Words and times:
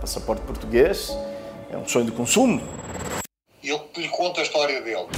Passaporte 0.00 0.42
português 0.42 1.10
é 1.70 1.76
um 1.76 1.86
sonho 1.86 2.06
de 2.06 2.12
consumo. 2.12 2.62
Ele 3.62 3.80
lhe 3.96 4.08
conta 4.08 4.40
a 4.40 4.42
história 4.44 4.80
dele. 4.80 5.08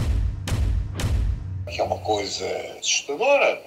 Que 1.69 1.81
é 1.81 1.85
uma 1.85 1.99
coisa 1.99 2.47
assustadora. 2.79 3.63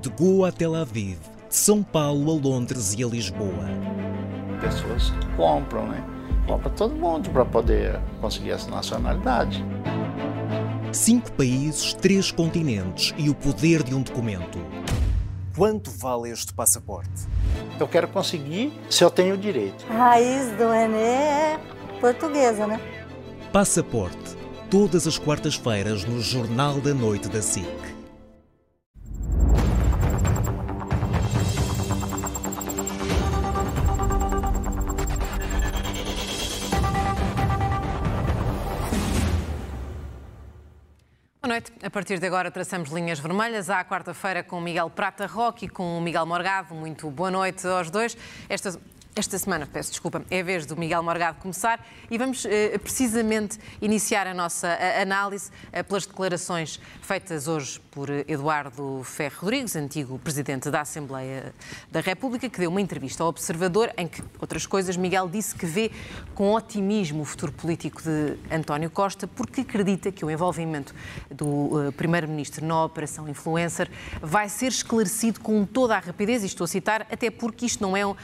De 0.00 0.08
Goa 0.10 0.48
a 0.48 0.52
Tel 0.52 0.74
Aviv, 0.74 1.18
de 1.48 1.54
São 1.54 1.82
Paulo 1.82 2.32
a 2.32 2.34
Londres 2.34 2.94
e 2.94 3.04
a 3.04 3.06
Lisboa. 3.06 3.66
Pessoas 4.60 5.12
compram, 5.36 5.86
né? 5.86 6.02
Compra 6.46 6.70
todo 6.70 6.94
mundo 6.94 7.30
para 7.30 7.44
poder 7.44 8.00
conseguir 8.20 8.52
essa 8.52 8.70
nacionalidade. 8.70 9.62
Cinco 10.92 11.30
países, 11.32 11.92
três 11.92 12.32
continentes 12.32 13.14
e 13.18 13.28
o 13.28 13.34
poder 13.34 13.82
de 13.82 13.94
um 13.94 14.02
documento. 14.02 14.58
Quanto 15.54 15.90
vale 15.90 16.30
este 16.30 16.54
passaporte? 16.54 17.28
Eu 17.80 17.88
quero 17.88 18.08
conseguir 18.08 18.72
se 18.90 19.04
eu 19.04 19.10
tenho 19.10 19.36
direito. 19.36 19.84
A 19.90 19.94
raiz 19.94 20.50
do 20.56 20.70
René 20.70 21.54
é 21.54 21.60
portuguesa, 22.00 22.66
né? 22.66 22.80
Passaporte. 23.52 24.36
Todas 24.70 25.06
as 25.06 25.18
quartas-feiras 25.18 26.04
no 26.04 26.20
Jornal 26.20 26.80
da 26.80 26.92
Noite 26.92 27.28
da 27.28 27.40
SIC. 27.40 27.66
Noite. 41.58 41.72
A 41.82 41.90
partir 41.90 42.20
de 42.20 42.26
agora 42.26 42.50
traçamos 42.50 42.90
linhas 42.90 43.18
vermelhas 43.18 43.68
à 43.68 43.84
quarta-feira 43.84 44.44
com 44.44 44.60
Miguel 44.60 44.88
Prata 44.90 45.26
Roque 45.26 45.66
e 45.66 45.68
com 45.68 46.00
Miguel 46.00 46.24
Morgado. 46.24 46.72
Muito 46.74 47.10
boa 47.10 47.30
noite 47.30 47.66
aos 47.66 47.90
dois. 47.90 48.16
Esta 48.48 48.78
esta 49.18 49.36
semana, 49.36 49.66
peço 49.66 49.90
desculpa, 49.90 50.24
é 50.30 50.38
a 50.38 50.44
vez 50.44 50.64
do 50.64 50.76
Miguel 50.76 51.02
Morgado 51.02 51.38
começar 51.40 51.84
e 52.08 52.16
vamos 52.16 52.44
eh, 52.44 52.78
precisamente 52.78 53.58
iniciar 53.82 54.28
a 54.28 54.32
nossa 54.32 54.78
análise 55.02 55.50
eh, 55.72 55.82
pelas 55.82 56.06
declarações 56.06 56.78
feitas 57.02 57.48
hoje 57.48 57.80
por 57.90 58.08
Eduardo 58.10 59.02
Ferro 59.02 59.40
Rodrigues, 59.40 59.74
antigo 59.74 60.20
Presidente 60.20 60.70
da 60.70 60.82
Assembleia 60.82 61.52
da 61.90 62.00
República, 62.00 62.48
que 62.48 62.60
deu 62.60 62.70
uma 62.70 62.80
entrevista 62.80 63.24
ao 63.24 63.28
Observador 63.28 63.92
em 63.96 64.06
que, 64.06 64.22
outras 64.40 64.64
coisas, 64.66 64.96
Miguel 64.96 65.28
disse 65.28 65.52
que 65.56 65.66
vê 65.66 65.90
com 66.32 66.54
otimismo 66.54 67.22
o 67.22 67.24
futuro 67.24 67.50
político 67.50 68.00
de 68.00 68.38
António 68.54 68.88
Costa 68.88 69.26
porque 69.26 69.62
acredita 69.62 70.12
que 70.12 70.24
o 70.24 70.30
envolvimento 70.30 70.94
do 71.28 71.88
eh, 71.88 71.90
Primeiro-Ministro 71.90 72.64
na 72.64 72.84
Operação 72.84 73.28
Influencer 73.28 73.90
vai 74.22 74.48
ser 74.48 74.68
esclarecido 74.68 75.40
com 75.40 75.64
toda 75.64 75.96
a 75.96 75.98
rapidez, 75.98 76.44
e 76.44 76.46
estou 76.46 76.66
a 76.66 76.68
citar, 76.68 77.04
até 77.10 77.32
porque 77.32 77.66
isto 77.66 77.82
não 77.82 77.96
é 77.96 78.06
um, 78.06 78.14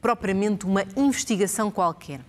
propriamente 0.00 0.39
uma 0.66 0.84
investigação 0.96 1.70
qualquer. 1.70 2.20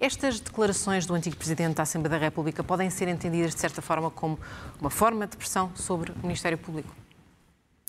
Estas 0.00 0.38
declarações 0.38 1.06
do 1.06 1.14
antigo 1.14 1.36
Presidente 1.36 1.74
da 1.74 1.82
Assembleia 1.82 2.18
da 2.18 2.24
República 2.24 2.62
podem 2.62 2.88
ser 2.88 3.08
entendidas, 3.08 3.54
de 3.54 3.60
certa 3.60 3.82
forma, 3.82 4.10
como 4.10 4.38
uma 4.80 4.90
forma 4.90 5.26
de 5.26 5.36
pressão 5.36 5.72
sobre 5.74 6.12
o 6.12 6.18
Ministério 6.22 6.56
Público? 6.56 6.94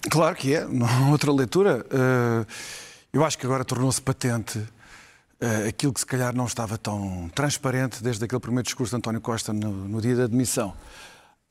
Claro 0.10 0.36
que 0.36 0.56
é, 0.56 0.66
não 0.66 0.88
há 0.88 1.12
outra 1.12 1.32
leitura. 1.32 1.86
Eu 3.14 3.24
acho 3.24 3.38
que 3.38 3.46
agora 3.46 3.64
tornou-se 3.64 4.02
patente 4.02 4.60
aquilo 5.68 5.94
que 5.94 6.00
se 6.00 6.06
calhar 6.06 6.36
não 6.36 6.46
estava 6.46 6.78
tão 6.78 7.30
transparente 7.34 8.04
desde 8.04 8.26
aquele 8.26 8.42
primeiro 8.42 8.64
discurso 8.64 8.92
de 8.92 8.98
António 8.98 9.22
Costa 9.22 9.54
no, 9.54 10.02
dia 10.02 10.16
da 10.16 10.24
admissão. 10.24 10.74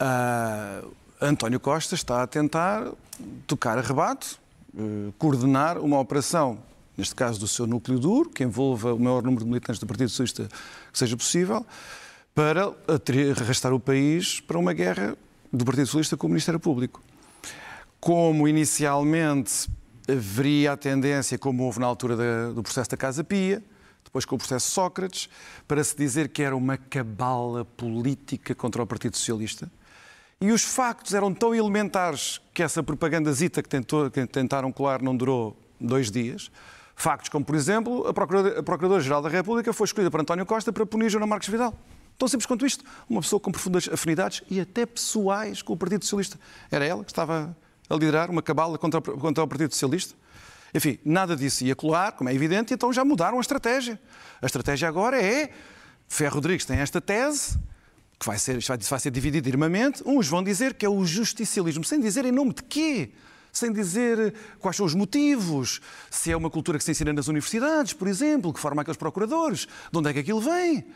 Uh, 0.01 0.93
António 1.21 1.59
Costa 1.59 1.95
está 1.95 2.23
a 2.23 2.27
tentar 2.27 2.93
tocar 3.47 3.79
a 3.79 3.81
rebate, 3.81 4.39
coordenar 5.19 5.79
uma 5.79 5.99
operação 5.99 6.59
neste 6.98 7.14
caso 7.14 7.38
do 7.38 7.46
seu 7.46 7.66
núcleo 7.66 7.98
duro, 7.98 8.28
que 8.28 8.42
envolva 8.42 8.92
o 8.92 8.98
maior 8.98 9.22
número 9.22 9.44
de 9.44 9.48
militantes 9.48 9.78
do 9.78 9.86
Partido 9.86 10.10
Socialista 10.10 10.48
que 10.92 10.98
seja 10.98 11.16
possível, 11.16 11.64
para 12.34 12.74
arrastar 13.41 13.72
o 13.72 13.80
país 13.80 14.41
para 14.41 14.58
uma 14.58 14.72
guerra 14.72 15.16
do 15.52 15.64
Partido 15.64 15.86
Socialista 15.86 16.16
com 16.16 16.26
o 16.26 16.30
Ministério 16.30 16.58
Público. 16.58 17.00
Como 18.00 18.47
inicialmente 18.48 19.69
haveria 20.08 20.72
a 20.72 20.76
tendência, 20.76 21.38
como 21.38 21.64
houve 21.64 21.78
na 21.81 21.87
altura 21.87 22.53
do 22.53 22.62
processo 22.62 22.91
da 22.91 22.97
Casa 22.97 23.22
Pia, 23.22 23.62
depois 24.04 24.25
com 24.25 24.37
o 24.37 24.38
processo 24.38 24.70
Sócrates, 24.70 25.28
para 25.66 25.82
se 25.84 25.97
dizer 25.97 26.28
que 26.31 26.42
era 26.42 26.56
uma 26.56 26.76
cabala 26.76 27.64
política 27.64 28.54
contra 28.54 28.82
o 28.82 28.87
Partido 28.87 29.16
Socialista. 29.16 29.70
E 30.41 30.53
os 30.53 30.62
factos 30.62 31.14
eram 31.14 31.34
tão 31.34 31.54
elementares 31.54 32.41
que 32.54 32.62
essa 32.62 32.82
propaganda 32.82 33.32
zita 33.32 33.62
que, 33.62 33.69
tentou, 33.69 34.10
que 34.10 34.26
tentaram 34.26 34.72
colar 34.72 35.03
não 35.03 35.16
durou 35.16 35.56
dois 35.81 36.10
dias. 36.10 36.50
Factos 36.98 37.28
como, 37.28 37.44
por 37.44 37.54
exemplo, 37.54 38.09
a 38.09 38.12
Procuradora-Geral 38.12 39.22
da 39.22 39.28
República 39.28 39.72
foi 39.72 39.84
escolhida 39.84 40.10
por 40.10 40.20
António 40.20 40.44
Costa 40.44 40.72
para 40.72 40.84
punir 40.84 41.09
Joana 41.09 41.28
Marques 41.28 41.48
Vidal. 41.48 41.72
Tão 42.19 42.26
simples 42.26 42.44
quanto 42.44 42.66
isto. 42.66 42.84
Uma 43.09 43.20
pessoa 43.20 43.38
com 43.38 43.53
profundas 43.53 43.88
afinidades 43.88 44.42
e 44.50 44.59
até 44.59 44.84
pessoais 44.84 45.62
com 45.62 45.75
o 45.75 45.76
Partido 45.76 46.04
Socialista. 46.04 46.41
Era 46.69 46.84
ela 46.84 47.04
que 47.04 47.12
estava 47.12 47.56
a 47.88 47.94
liderar 47.94 48.28
uma 48.32 48.42
cabala 48.42 48.76
contra, 48.76 49.00
contra 49.00 49.44
o 49.44 49.47
Partido 49.47 49.72
Socialista. 49.72 50.12
Enfim, 50.75 50.98
nada 51.04 51.37
disso 51.37 51.62
ia 51.62 51.76
colar, 51.76 52.10
como 52.10 52.31
é 52.31 52.34
evidente, 52.34 52.75
então 52.75 52.92
já 52.92 53.04
mudaram 53.04 53.38
a 53.38 53.41
estratégia. 53.41 53.97
A 54.42 54.47
estratégia 54.47 54.88
agora 54.88 55.22
é. 55.22 55.53
Ferro 56.08 56.34
Rodrigues 56.34 56.66
tem 56.66 56.78
esta 56.78 57.00
tese, 57.00 57.60
que 58.19 58.26
vai 58.26 58.41
ser, 58.41 58.58
vai 58.60 58.98
ser 58.98 59.12
dividida 59.12 59.48
irmamente. 59.48 60.03
Uns 60.04 60.26
vão 60.26 60.42
dizer 60.42 60.75
que 60.75 60.84
é 60.84 60.88
o 60.88 61.04
justicialismo, 61.04 61.84
sem 61.84 62.00
dizer 62.00 62.25
em 62.25 62.32
nome 62.32 62.54
de 62.54 62.64
quê 62.64 63.12
sem 63.53 63.72
dizer 63.72 64.34
quais 64.59 64.76
são 64.76 64.86
os 64.86 64.94
motivos, 64.94 65.81
se 66.10 66.31
é 66.31 66.36
uma 66.36 66.50
cultura 66.50 66.78
que 66.78 66.84
se 66.84 66.91
ensina 66.91 67.12
nas 67.12 67.28
universidades, 67.28 67.92
por 67.92 68.09
exemplo, 68.09 68.53
que 68.53 68.60
forma 68.60 68.82
aqueles 68.82 68.97
procuradores, 68.97 69.66
de 69.91 69.98
onde 69.98 70.10
é 70.10 70.12
que 70.12 70.19
aquilo 70.20 70.41
vem. 70.41 70.86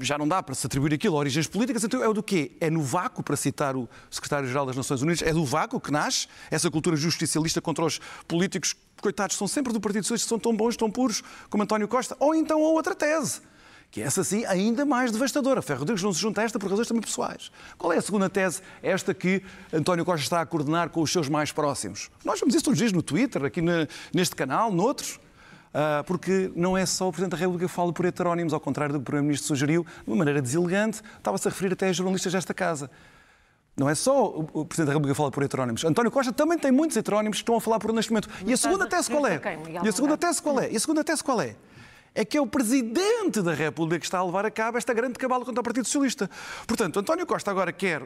Já 0.00 0.18
não 0.18 0.28
dá 0.28 0.42
para 0.42 0.54
se 0.54 0.66
atribuir 0.66 0.92
aquilo 0.92 1.16
a 1.16 1.20
origens 1.20 1.46
políticas, 1.46 1.82
então 1.82 2.04
é 2.04 2.12
do 2.12 2.22
quê? 2.22 2.52
É 2.60 2.68
no 2.68 2.82
vácuo, 2.82 3.22
para 3.22 3.36
citar 3.36 3.74
o 3.74 3.88
secretário-geral 4.10 4.66
das 4.66 4.76
Nações 4.76 5.00
Unidas, 5.00 5.22
é 5.22 5.32
do 5.32 5.44
vácuo 5.46 5.80
que 5.80 5.90
nasce 5.90 6.28
essa 6.50 6.70
cultura 6.70 6.94
justicialista 6.94 7.60
contra 7.60 7.84
os 7.84 7.98
políticos, 8.28 8.74
coitados, 9.00 9.36
são 9.36 9.48
sempre 9.48 9.72
do 9.72 9.80
Partido 9.80 10.02
Socialista, 10.02 10.28
são 10.28 10.38
tão 10.38 10.54
bons, 10.54 10.76
tão 10.76 10.90
puros 10.90 11.22
como 11.48 11.62
António 11.62 11.88
Costa, 11.88 12.14
ou 12.20 12.34
então 12.34 12.62
a 12.62 12.68
outra 12.68 12.94
tese 12.94 13.40
que 13.92 14.00
é 14.00 14.04
essa 14.04 14.24
sim 14.24 14.42
ainda 14.46 14.86
mais 14.86 15.12
devastadora. 15.12 15.60
Ferro 15.60 15.80
Rodrigues 15.80 16.02
não 16.02 16.14
se 16.14 16.18
junta 16.18 16.40
a 16.40 16.44
esta 16.44 16.58
por 16.58 16.70
razões 16.70 16.88
também 16.88 17.02
pessoais. 17.02 17.52
Qual 17.76 17.92
é 17.92 17.98
a 17.98 18.02
segunda 18.02 18.28
tese? 18.28 18.62
Esta 18.82 19.12
que 19.12 19.42
António 19.70 20.02
Costa 20.02 20.22
está 20.22 20.40
a 20.40 20.46
coordenar 20.46 20.88
com 20.88 21.02
os 21.02 21.12
seus 21.12 21.28
mais 21.28 21.52
próximos. 21.52 22.10
Nós 22.24 22.40
vemos 22.40 22.54
isso 22.54 22.64
todos 22.64 22.76
os 22.76 22.78
dias 22.78 22.90
no 22.90 23.02
Twitter, 23.02 23.44
aqui 23.44 23.60
neste 24.14 24.34
canal, 24.34 24.72
noutros. 24.72 25.20
Uh, 25.72 26.04
porque 26.06 26.50
não 26.54 26.76
é 26.76 26.84
só 26.84 27.08
o 27.08 27.12
Presidente 27.12 27.32
da 27.32 27.36
República 27.36 27.66
que 27.66 27.72
fala 27.72 27.92
por 27.92 28.04
heterónimos, 28.04 28.52
ao 28.52 28.60
contrário 28.60 28.94
do 28.94 28.98
que 28.98 29.02
o 29.02 29.04
Primeiro-Ministro 29.04 29.48
sugeriu, 29.48 29.86
de 30.04 30.10
uma 30.10 30.16
maneira 30.16 30.40
deselegante, 30.40 31.02
estava-se 31.16 31.48
a 31.48 31.50
referir 31.50 31.72
até 31.72 31.88
a 31.88 31.92
jornalistas 31.92 32.32
desta 32.32 32.52
casa. 32.52 32.90
Não 33.76 33.88
é 33.88 33.94
só 33.94 34.26
o 34.26 34.66
Presidente 34.66 34.86
da 34.86 34.92
República 34.92 35.14
que 35.14 35.16
fala 35.16 35.30
por 35.30 35.42
heterónimos. 35.42 35.84
António 35.84 36.10
Costa 36.10 36.32
também 36.32 36.58
tem 36.58 36.70
muitos 36.70 36.96
heterónimos 36.96 37.38
que 37.38 37.42
estão 37.42 37.56
a 37.56 37.60
falar 37.60 37.78
por 37.78 37.92
neste 37.92 38.10
momento. 38.10 38.28
E 38.46 38.52
a 38.52 38.56
segunda 38.56 38.86
tese 38.86 39.10
qual 39.10 39.26
é? 39.26 39.40
E 39.82 39.88
a 39.88 39.92
segunda 39.92 40.16
tese 40.16 40.42
qual 40.42 40.60
é? 40.60 40.70
E 40.70 40.76
a 40.76 40.80
segunda 40.80 41.04
tese 41.04 41.24
qual 41.24 41.40
é? 41.40 41.56
É 42.14 42.24
que 42.24 42.36
é 42.36 42.40
o 42.40 42.46
Presidente 42.46 43.40
da 43.40 43.54
República 43.54 44.00
que 44.00 44.06
está 44.06 44.18
a 44.18 44.24
levar 44.24 44.44
a 44.44 44.50
cabo 44.50 44.76
esta 44.76 44.92
grande 44.92 45.14
cabala 45.14 45.44
contra 45.44 45.60
o 45.60 45.64
Partido 45.64 45.86
Socialista. 45.86 46.28
Portanto, 46.66 46.98
António 47.00 47.26
Costa 47.26 47.50
agora 47.50 47.72
quer 47.72 48.02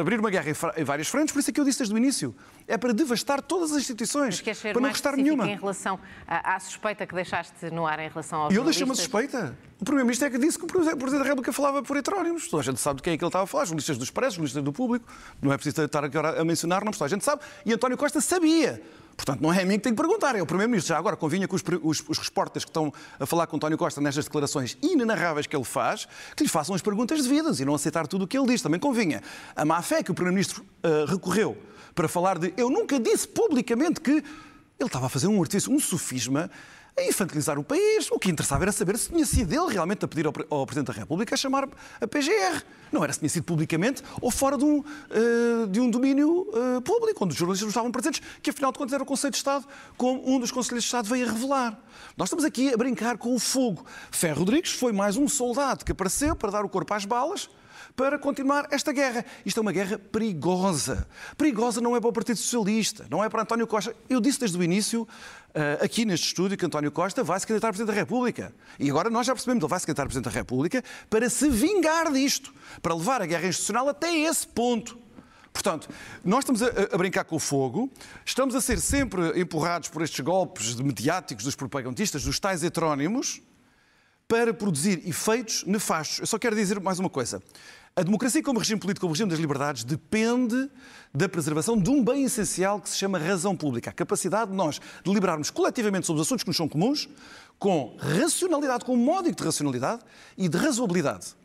abrir 0.00 0.18
uma 0.18 0.30
guerra 0.30 0.50
em 0.76 0.84
várias 0.84 1.08
frentes, 1.08 1.32
por 1.32 1.38
isso 1.38 1.50
é 1.50 1.52
que 1.52 1.60
eu 1.60 1.64
disse 1.64 1.78
desde 1.78 1.94
o 1.94 1.98
início. 1.98 2.34
É 2.66 2.76
para 2.76 2.92
devastar 2.92 3.40
todas 3.42 3.72
as 3.72 3.78
instituições, 3.78 4.40
para 4.40 4.80
não 4.80 4.88
restar 4.88 5.16
nenhuma. 5.16 5.46
em 5.48 5.56
relação 5.56 5.98
à, 6.26 6.58
suspeita 6.58 7.06
que 7.06 7.14
deixaste 7.14 7.70
no 7.70 7.86
ar 7.86 7.98
em 8.00 8.08
relação 8.08 8.40
ao 8.40 8.52
eu 8.52 8.64
deixei 8.64 8.84
uma 8.84 8.94
suspeita. 8.94 9.56
O 9.80 9.84
Primeiro-Ministro 9.84 10.28
é 10.28 10.30
que 10.30 10.38
disse 10.38 10.58
que 10.58 10.64
o 10.64 10.68
Presidente 10.68 11.18
da 11.18 11.24
República 11.24 11.52
falava 11.52 11.82
por 11.82 11.96
heterónimos. 11.96 12.48
Toda 12.48 12.62
a 12.62 12.64
gente 12.64 12.80
sabe 12.80 12.96
de 12.96 13.02
quem 13.02 13.14
é 13.14 13.18
que 13.18 13.24
ele 13.24 13.28
estava 13.28 13.44
a 13.44 13.46
falar, 13.46 13.64
jornalistas 13.66 13.98
dos 13.98 14.06
expressos, 14.06 14.34
jornalistas 14.34 14.62
do 14.62 14.72
público. 14.72 15.06
Não 15.42 15.52
é 15.52 15.56
preciso 15.56 15.82
estar 15.82 16.04
aqui 16.04 16.16
a 16.16 16.44
mencionar, 16.44 16.84
não, 16.84 16.92
toda 16.92 17.04
a 17.04 17.08
gente 17.08 17.24
sabe. 17.24 17.42
E 17.66 17.72
António 17.72 17.98
Costa 17.98 18.20
sabia. 18.20 18.82
Portanto, 19.16 19.40
não 19.40 19.52
é 19.52 19.62
a 19.62 19.64
mim 19.64 19.74
que 19.74 19.84
tenho 19.84 19.94
que 19.94 20.02
perguntar, 20.02 20.34
é 20.36 20.42
o 20.42 20.46
Primeiro-Ministro. 20.46 20.88
Já 20.88 20.98
agora, 20.98 21.16
convinha 21.16 21.46
que 21.46 21.54
os, 21.54 21.62
os, 21.82 22.04
os 22.08 22.18
repórteres 22.18 22.64
que 22.64 22.70
estão 22.70 22.92
a 23.18 23.26
falar 23.26 23.46
com 23.46 23.56
António 23.56 23.78
Costa 23.78 24.00
nestas 24.00 24.24
declarações 24.24 24.76
inenarráveis 24.82 25.46
que 25.46 25.56
ele 25.56 25.64
faz, 25.64 26.06
que 26.36 26.42
lhe 26.42 26.48
façam 26.48 26.74
as 26.74 26.82
perguntas 26.82 27.22
devidas 27.22 27.60
e 27.60 27.64
não 27.64 27.74
aceitar 27.74 28.06
tudo 28.06 28.24
o 28.24 28.28
que 28.28 28.36
ele 28.36 28.46
diz. 28.46 28.62
Também 28.62 28.80
convinha. 28.80 29.22
A 29.54 29.64
má 29.64 29.80
fé 29.82 30.02
que 30.02 30.10
o 30.10 30.14
Primeiro-Ministro 30.14 30.64
uh, 30.84 31.06
recorreu 31.06 31.56
para 31.94 32.08
falar 32.08 32.38
de. 32.38 32.52
Eu 32.56 32.68
nunca 32.68 32.98
disse 32.98 33.28
publicamente 33.28 34.00
que. 34.00 34.22
Ele 34.76 34.88
estava 34.88 35.06
a 35.06 35.08
fazer 35.08 35.28
um 35.28 35.40
artifício, 35.40 35.72
um 35.72 35.78
sofisma 35.78 36.50
a 36.96 37.02
infantilizar 37.02 37.58
o 37.58 37.64
país. 37.64 38.10
O 38.10 38.18
que 38.18 38.30
interessava 38.30 38.64
era 38.64 38.72
saber 38.72 38.96
se 38.96 39.10
tinha 39.10 39.26
sido 39.26 39.52
ele 39.52 39.72
realmente 39.72 40.04
a 40.04 40.08
pedir 40.08 40.26
ao, 40.26 40.66
Presidente 40.66 40.88
da 40.88 40.92
República 40.92 41.34
a 41.34 41.38
chamar 41.38 41.68
a 42.00 42.06
PGR. 42.06 42.62
Não 42.92 43.02
era 43.02 43.12
se 43.12 43.18
tinha 43.18 43.28
sido 43.28 43.44
publicamente 43.44 44.02
ou 44.20 44.30
fora 44.30 44.56
de 44.56 44.64
um, 44.64 44.78
uh, 44.78 45.66
de 45.68 45.80
um 45.80 45.90
domínio 45.90 46.48
uh, 46.50 46.80
público, 46.82 47.24
onde 47.24 47.32
os 47.32 47.38
jornalistas 47.38 47.64
não 47.64 47.70
estavam 47.70 47.90
presentes, 47.90 48.22
que 48.40 48.50
afinal 48.50 48.70
de 48.72 48.78
contas 48.78 48.92
era 48.92 49.02
o 49.02 49.06
Conselho 49.06 49.32
de 49.32 49.38
Estado, 49.38 49.66
como 49.96 50.22
um 50.28 50.38
dos 50.38 50.52
Conselheiros 50.52 50.84
de 50.84 50.88
Estado 50.88 51.08
veio 51.08 51.28
a 51.28 51.32
revelar. 51.32 51.78
Nós 52.16 52.28
estamos 52.28 52.44
aqui 52.44 52.72
a 52.72 52.76
brincar 52.76 53.18
com 53.18 53.34
o 53.34 53.38
fogo. 53.38 53.84
Ferro 54.10 54.40
Rodrigues 54.40 54.72
foi 54.72 54.92
mais 54.92 55.16
um 55.16 55.28
soldado 55.28 55.84
que 55.84 55.92
apareceu 55.92 56.36
para 56.36 56.50
dar 56.50 56.64
o 56.64 56.68
corpo 56.68 56.94
às 56.94 57.04
balas 57.04 57.50
para 57.96 58.18
continuar 58.18 58.66
esta 58.70 58.92
guerra. 58.92 59.24
Isto 59.46 59.58
é 59.58 59.62
uma 59.62 59.72
guerra 59.72 59.98
perigosa. 59.98 61.06
Perigosa 61.36 61.80
não 61.80 61.96
é 61.96 62.00
para 62.00 62.10
o 62.10 62.12
Partido 62.12 62.36
Socialista, 62.36 63.06
não 63.08 63.22
é 63.22 63.28
para 63.28 63.42
António 63.42 63.66
Costa. 63.66 63.94
Eu 64.08 64.20
disse 64.20 64.40
desde 64.40 64.58
o 64.58 64.62
início, 64.62 65.06
eh, 65.54 65.78
aqui 65.80 66.04
neste 66.04 66.26
estúdio, 66.26 66.58
que 66.58 66.66
António 66.66 66.90
Costa 66.90 67.22
vai 67.22 67.38
se 67.38 67.46
candidatar 67.46 67.68
a 67.68 67.70
Presidente 67.70 67.94
da 67.94 68.00
República. 68.00 68.52
E 68.78 68.90
agora 68.90 69.08
nós 69.10 69.26
já 69.26 69.32
percebemos 69.32 69.60
que 69.60 69.64
ele 69.64 69.70
vai 69.70 69.80
se 69.80 69.86
candidatar 69.86 70.02
a 70.02 70.06
Presidente 70.06 70.32
da 70.32 70.38
República 70.38 70.82
para 71.08 71.30
se 71.30 71.48
vingar 71.48 72.12
disto, 72.12 72.52
para 72.82 72.94
levar 72.94 73.22
a 73.22 73.26
guerra 73.26 73.46
institucional 73.46 73.88
até 73.88 74.12
esse 74.12 74.46
ponto. 74.46 74.98
Portanto, 75.52 75.88
nós 76.24 76.40
estamos 76.40 76.62
a, 76.64 76.66
a, 76.92 76.98
brincar 76.98 77.22
com 77.22 77.36
o 77.36 77.38
fogo, 77.38 77.88
estamos 78.26 78.56
a 78.56 78.60
ser 78.60 78.80
sempre 78.80 79.40
empurrados 79.40 79.88
por 79.88 80.02
estes 80.02 80.18
golpes 80.18 80.74
mediáticos 80.74 81.44
dos 81.44 81.54
propagandistas, 81.54 82.24
dos 82.24 82.40
tais 82.40 82.64
heterónimos, 82.64 83.40
para 84.26 84.52
produzir 84.52 85.06
efeitos 85.06 85.62
nefastos. 85.64 86.18
Eu 86.18 86.26
só 86.26 86.38
quero 86.40 86.56
dizer 86.56 86.80
mais 86.80 86.98
uma 86.98 87.08
coisa. 87.08 87.40
A 87.96 88.02
democracia 88.02 88.42
como 88.42 88.58
regime 88.58 88.80
político, 88.80 89.02
como 89.02 89.12
regime 89.12 89.30
das 89.30 89.38
liberdades, 89.38 89.84
depende 89.84 90.68
da 91.14 91.28
preservação 91.28 91.78
de 91.78 91.88
um 91.88 92.02
bem 92.02 92.24
essencial 92.24 92.80
que 92.80 92.90
se 92.90 92.96
chama 92.96 93.20
razão 93.20 93.56
pública. 93.56 93.90
A 93.90 93.92
capacidade 93.92 94.50
de 94.50 94.56
nós 94.56 94.80
deliberarmos 95.04 95.48
coletivamente 95.48 96.04
sobre 96.04 96.20
os 96.20 96.26
assuntos 96.26 96.42
que 96.42 96.50
nos 96.50 96.56
são 96.56 96.68
comuns, 96.68 97.08
com 97.56 97.96
racionalidade, 97.96 98.84
com 98.84 98.94
um 98.94 98.96
módico 98.96 99.36
de 99.36 99.44
racionalidade 99.44 100.02
e 100.36 100.48
de 100.48 100.58
razoabilidade. 100.58 101.36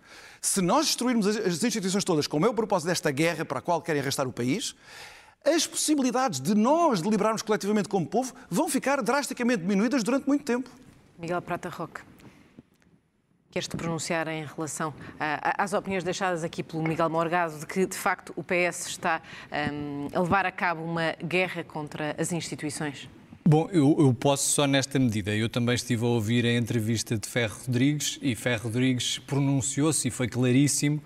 Se 0.41 0.59
nós 0.59 0.87
destruirmos 0.87 1.27
as 1.27 1.63
instituições 1.63 2.03
todas, 2.03 2.25
como 2.25 2.47
é 2.47 2.49
o 2.49 2.53
propósito 2.55 2.87
desta 2.87 3.11
guerra 3.11 3.45
para 3.45 3.59
a 3.59 3.61
qual 3.61 3.79
querem 3.79 4.01
arrastar 4.01 4.27
o 4.27 4.33
país, 4.33 4.75
as 5.45 5.67
possibilidades 5.67 6.39
de 6.39 6.55
nós 6.55 6.99
deliberarmos 6.99 7.43
coletivamente 7.43 7.87
como 7.87 8.07
povo 8.07 8.33
vão 8.49 8.67
ficar 8.67 9.03
drasticamente 9.03 9.61
diminuídas 9.61 10.01
durante 10.01 10.25
muito 10.25 10.45
tempo. 10.45 10.67
Miguel 11.19 11.43
Prata 11.43 11.69
Roque. 11.69 12.01
Queres-te 13.51 13.75
pronunciar 13.75 14.27
em 14.27 14.45
relação 14.45 14.93
às 15.19 15.73
opiniões 15.73 16.03
deixadas 16.03 16.43
aqui 16.43 16.61
pelo 16.61 16.83
Miguel 16.83 17.09
Morgado 17.09 17.57
de 17.57 17.65
que, 17.65 17.83
de 17.87 17.97
facto, 17.97 18.31
o 18.35 18.43
PS 18.43 18.87
está 18.87 19.23
um, 19.73 20.07
a 20.13 20.21
levar 20.21 20.45
a 20.45 20.51
cabo 20.51 20.83
uma 20.83 21.13
guerra 21.13 21.63
contra 21.63 22.15
as 22.19 22.31
instituições? 22.31 23.09
Bom, 23.43 23.67
eu, 23.71 23.95
eu, 23.97 24.13
posso 24.13 24.51
só 24.51 24.67
nesta 24.67 24.99
medida. 24.99 25.35
Eu 25.35 25.49
também 25.49 25.73
estive 25.73 26.05
a 26.05 26.07
ouvir 26.09 26.45
a 26.45 26.53
entrevista 26.53 27.17
de 27.17 27.27
Ferro 27.27 27.57
Rodrigues 27.65 28.19
e 28.21 28.35
Ferro 28.35 28.65
Rodrigues 28.65 29.17
pronunciou-se 29.17 30.07
e 30.07 30.11
foi 30.11 30.27
claríssimo. 30.27 31.01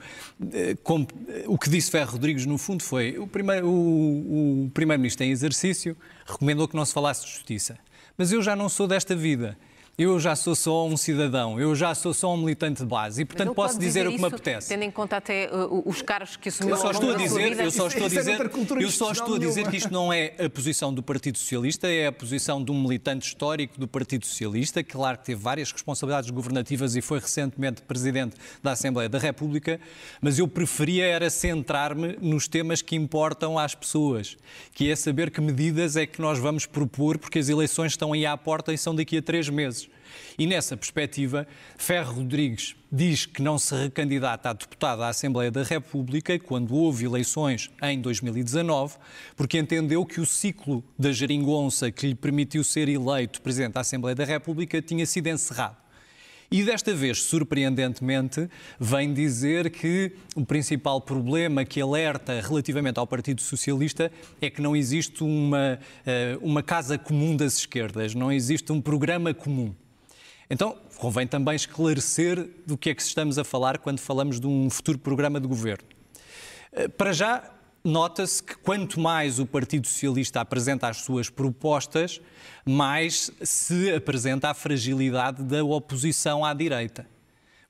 Eh, 0.52 0.76
como, 0.84 1.08
o 1.48 1.58
que 1.58 1.70
disse 1.70 1.90
Ferro 1.90 2.12
Rodrigues, 2.12 2.46
no 2.46 2.58
fundo, 2.58 2.84
foi 2.84 3.18
o, 3.18 3.26
primeiro, 3.26 3.70
o, 3.70 4.66
o 4.66 4.72
Primeiro-Ministro 4.72 5.24
em 5.24 5.32
exercício 5.32 5.96
recomendou 6.26 6.68
que 6.68 6.76
não 6.76 6.84
se 6.84 6.94
falasse 6.94 7.24
de 7.26 7.32
justiça. 7.32 7.78
Mas 8.18 8.34
eu 8.34 8.42
já 8.42 8.54
não 8.54 8.68
sou 8.68 8.86
desta 8.86 9.16
vida 9.16 9.58
eu 9.96 10.20
já 10.20 10.36
sou 10.36 10.56
só 10.56 10.88
um 10.88 10.98
cidadão, 10.98 11.60
eu 11.60 11.76
já 11.76 11.94
sou 11.94 12.16
só 12.16 12.34
um 12.34 12.38
militante 12.38 12.82
de 12.82 12.88
base 12.88 13.22
e, 13.22 13.26
portanto, 13.26 13.54
posso 13.54 13.78
dizer, 13.78 14.06
dizer, 14.06 14.08
o 14.08 14.12
que 14.14 14.22
me 14.22 14.26
apetece. 14.28 14.70
Tendo 14.70 14.84
em 14.84 14.90
conta 14.90 15.18
até 15.18 15.48
uh, 15.54 15.84
os 15.88 16.02
cargos 16.02 16.36
que 16.36 16.50
assumiu 16.50 16.76
eu 16.76 16.82
só 16.82 16.90
estou 16.90 17.12
a 17.12 17.16
dizer, 17.16 17.60
Eu 17.60 17.72
só 17.72 17.88
estou 17.88 18.06
a 18.06 18.10
dizer, 18.10 18.32
é 18.32 18.84
eu 18.84 18.90
só 18.90 19.12
estou 19.12 19.36
a 19.36 19.40
dizer 19.40 19.70
que 19.70 19.78
isto 19.78 19.94
não 19.94 20.12
é 20.12 20.34
a 20.44 20.50
posição 20.50 20.92
do 20.92 21.04
Partido 21.04 21.38
Socialista, 21.38 21.88
é 21.88 22.08
a 22.08 22.12
posição 22.12 22.64
de 22.64 22.72
um 22.72 22.82
militante 22.82 23.28
histórico 23.28 23.80
do 23.80 23.88
Partido 23.88 24.26
Socialista, 24.26 24.82
que, 24.82 24.94
claro, 24.94 25.20
que 25.20 25.26
teve 25.26 25.40
várias 25.40 25.72
responsabilidades 25.72 26.32
governativas 26.32 26.96
e 26.96 27.02
foi 27.02 27.20
recentemente 27.20 27.84
Presidente 27.84 28.36
da 28.64 28.72
Assembleia 28.72 29.08
da 29.08 29.20
República, 29.20 29.80
mas 30.20 30.40
eu 30.40 30.48
preferia 30.48 31.06
era 31.06 31.30
centrar-me 31.30 32.18
nos 32.20 32.48
temas 32.48 32.82
que 32.82 32.96
importam 32.96 33.60
às 33.60 33.76
pessoas, 33.76 34.38
que 34.74 34.90
é 34.90 34.96
saber 34.96 35.30
que 35.30 35.40
medidas 35.40 35.96
é 35.96 36.08
que 36.08 36.20
nós 36.20 36.40
vamos 36.40 36.66
propor, 36.66 37.20
porque 37.20 37.38
as 37.38 37.48
eleições 37.48 37.92
estão 37.92 38.14
aí 38.14 38.26
à 38.26 38.36
porta 38.36 38.74
e 38.74 38.78
são 38.78 38.96
daqui 38.96 39.18
a 39.18 39.22
três 39.22 39.48
meses. 39.50 39.84
E 40.38 40.48
nessa 40.48 40.76
perspectiva, 40.76 41.48
Ferro 41.78 42.16
Rodrigues 42.16 42.76
diz 42.92 43.26
que 43.26 43.42
não 43.42 43.58
se 43.58 43.76
recandidata 43.76 44.50
a 44.50 44.54
deputado 44.54 45.02
à 45.04 45.10
Assembleia 45.10 45.50
da 45.50 45.64
República 45.64 46.38
quando 46.40 46.76
houve 46.76 47.06
eleições 47.06 47.72
em 47.82 48.00
2019, 48.00 48.96
porque 49.36 49.58
entendeu 49.58 50.06
que 50.06 50.22
o 50.22 50.26
ciclo 50.26 50.84
da 50.98 51.12
geringonça 51.12 51.92
que 51.92 52.08
lhe 52.08 52.16
permitiu 52.16 52.64
ser 52.64 52.88
eleito 52.90 53.42
Presidente 53.42 53.74
da 53.74 53.82
Assembleia 53.82 54.16
da 54.16 54.26
República 54.26 54.82
tinha 54.82 55.06
sido 55.06 55.28
encerrado. 55.28 55.84
E 56.54 56.62
desta 56.62 56.94
vez, 56.94 57.24
surpreendentemente, 57.24 58.48
vem 58.80 59.12
dizer 59.12 59.72
que 59.72 60.12
o 60.36 60.46
principal 60.46 61.02
problema 61.02 61.66
que 61.66 61.82
alerta 61.82 62.40
relativamente 62.40 63.00
ao 63.00 63.08
Partido 63.08 63.42
Socialista 63.42 64.12
é 64.40 64.52
que 64.52 64.62
não 64.62 64.76
existe 64.76 65.24
uma, 65.24 65.80
eh, 66.06 66.38
uma 66.44 66.62
casa 66.62 66.96
comum 66.96 67.36
das 67.36 67.58
esquerdas, 67.58 68.14
não 68.14 68.32
existe 68.32 68.72
um 68.72 68.80
programa 68.80 69.34
comum. 69.34 69.74
Então, 70.50 70.78
convém 70.98 71.26
também 71.26 71.56
esclarecer 71.56 72.50
do 72.66 72.78
que 72.78 72.90
é 72.90 72.96
que 72.96 73.02
estamos 73.02 73.40
a 73.40 73.44
falar 73.44 73.78
quando 73.78 74.00
falamos 74.00 74.40
de 74.40 74.48
um 74.48 74.70
futuro 74.70 75.00
programa 75.00 75.40
de 75.40 75.48
governo. 75.48 75.88
Eh, 76.72 76.88
para 76.88 77.14
já, 77.14 77.50
nota-se 77.84 78.42
que 78.42 78.56
quanto 78.58 79.00
mais 79.00 79.40
o 79.40 79.46
Partido 79.46 79.88
Socialista 79.88 80.42
apresenta 80.42 80.88
as 80.88 80.98
suas 80.98 81.30
propostas, 81.30 82.22
mais 82.66 83.32
se 83.42 83.94
apresenta 83.94 84.50
a 84.50 84.54
fragilidade 84.54 85.44
da 85.44 85.64
oposição 85.64 86.46
à 86.46 86.54
direita. 86.54 87.08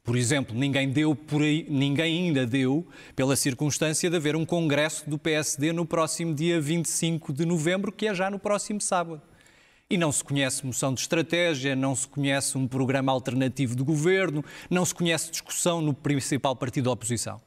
Por 0.03 0.17
exemplo, 0.17 0.53
ninguém, 0.53 0.89
deu 0.89 1.15
por 1.15 1.41
aí, 1.41 1.65
ninguém 1.69 2.25
ainda 2.27 2.45
deu 2.45 2.85
pela 3.15 3.37
circunstância 3.37 4.09
de 4.09 4.15
haver 4.17 4.35
um 4.35 4.45
congresso 4.45 5.09
do 5.09 5.17
PSD 5.17 5.71
no 5.71 5.85
próximo 5.85 6.35
dia 6.35 6.59
25 6.59 7.31
de 7.31 7.45
novembro, 7.45 7.89
que 7.89 8.07
é 8.07 8.13
já 8.13 8.29
no 8.29 8.37
próximo 8.37 8.81
sábado. 8.81 9.21
E 9.93 9.97
não 9.97 10.11
se 10.11 10.23
conhece 10.23 10.65
moção 10.65 10.91
de 10.91 11.01
estratégia, 11.01 11.75
não 11.75 11.95
se 11.95 12.07
conhece 12.07 12.57
um 12.57 12.67
programa 12.67 13.11
alternativo 13.11 13.75
de 13.75 13.83
governo, 13.83 14.43
não 14.67 14.83
se 14.83 14.95
conhece 14.95 15.29
discussão 15.29 15.83
no 15.83 15.93
principal 15.93 16.55
partido 16.55 16.85
da 16.85 16.91
oposição. 16.93 17.39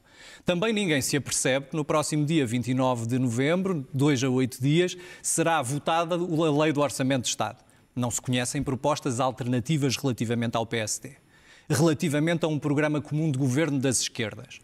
Também 0.45 0.71
ninguém 0.71 1.01
se 1.01 1.17
apercebe 1.17 1.65
que 1.65 1.75
no 1.75 1.83
próximo 1.83 2.25
dia 2.25 2.45
29 2.45 3.05
de 3.05 3.19
novembro, 3.19 3.85
dois 3.93 4.23
a 4.23 4.29
oito 4.29 4.61
dias, 4.61 4.95
será 5.21 5.61
votada 5.61 6.15
a 6.15 6.63
lei 6.63 6.71
do 6.71 6.79
Orçamento 6.79 7.23
de 7.23 7.27
Estado. 7.31 7.57
Não 7.93 8.09
se 8.09 8.21
conhecem 8.21 8.63
propostas 8.63 9.19
alternativas 9.19 9.97
relativamente 9.97 10.55
ao 10.55 10.65
PSD, 10.65 11.17
relativamente 11.69 12.45
a 12.45 12.47
um 12.47 12.57
programa 12.57 13.01
comum 13.01 13.29
de 13.29 13.37
governo 13.37 13.77
das 13.77 13.99
esquerdas. 13.99 14.61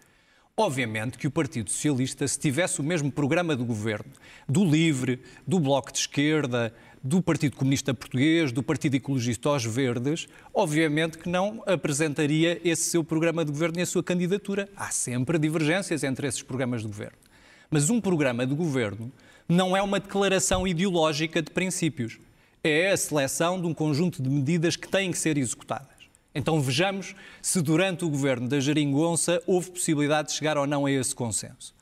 Obviamente 0.56 1.18
que 1.18 1.26
o 1.26 1.32
Partido 1.32 1.72
Socialista, 1.72 2.28
se 2.28 2.40
tivesse 2.40 2.80
o 2.80 2.84
mesmo 2.84 3.12
programa 3.12 3.56
de 3.56 3.64
governo 3.64 4.12
do 4.48 4.64
LIVRE, 4.64 5.20
do 5.48 5.60
Bloco 5.60 5.92
de 5.92 5.98
Esquerda, 5.98 6.72
do 7.04 7.22
Partido 7.22 7.58
Comunista 7.58 7.94
Português, 7.94 8.54
do 8.54 8.64
Partido 8.64 8.96
Ecologista 8.96 9.50
aos 9.50 9.66
Verdes, 9.66 10.26
obviamente 10.54 11.18
que 11.18 11.28
não 11.28 11.62
apresentaria 11.66 12.62
esse 12.64 12.84
seu 12.84 13.04
programa 13.04 13.44
de 13.44 13.52
governo 13.52 13.80
e 13.80 13.82
a 13.82 13.86
sua 13.86 14.02
candidatura. 14.02 14.70
Há 14.74 14.90
sempre 14.90 15.38
divergências 15.38 16.02
entre 16.06 16.26
esses 16.28 16.42
programas 16.42 16.82
de 16.82 16.88
governo. 16.88 17.18
Mas 17.70 17.90
um 17.90 18.00
programa 18.00 18.48
de 18.48 18.56
governo 18.56 19.12
não 19.50 19.76
é 19.76 19.82
uma 19.82 20.00
declaração 20.00 20.66
ideológica 20.66 21.42
de 21.42 21.52
princípios. 21.52 22.20
É 22.64 22.92
a 22.92 22.96
seleção 22.96 23.60
de 23.60 23.68
um 23.68 23.74
conjunto 23.74 24.24
de 24.24 24.30
medidas 24.30 24.78
que 24.78 24.88
têm 24.88 25.12
que 25.12 25.18
ser 25.18 25.38
executadas. 25.38 25.90
Então 26.34 26.62
vejamos 26.62 27.14
se 27.42 27.62
durante 27.62 28.06
o 28.06 28.10
governo 28.10 28.48
da 28.48 28.62
Jeringonça 28.62 29.44
houve 29.46 29.72
possibilidade 29.72 30.30
de 30.30 30.36
chegar 30.36 30.58
ou 30.58 30.66
não 30.66 30.86
a 30.86 30.92
esse 30.92 31.14
consenso 31.14 31.74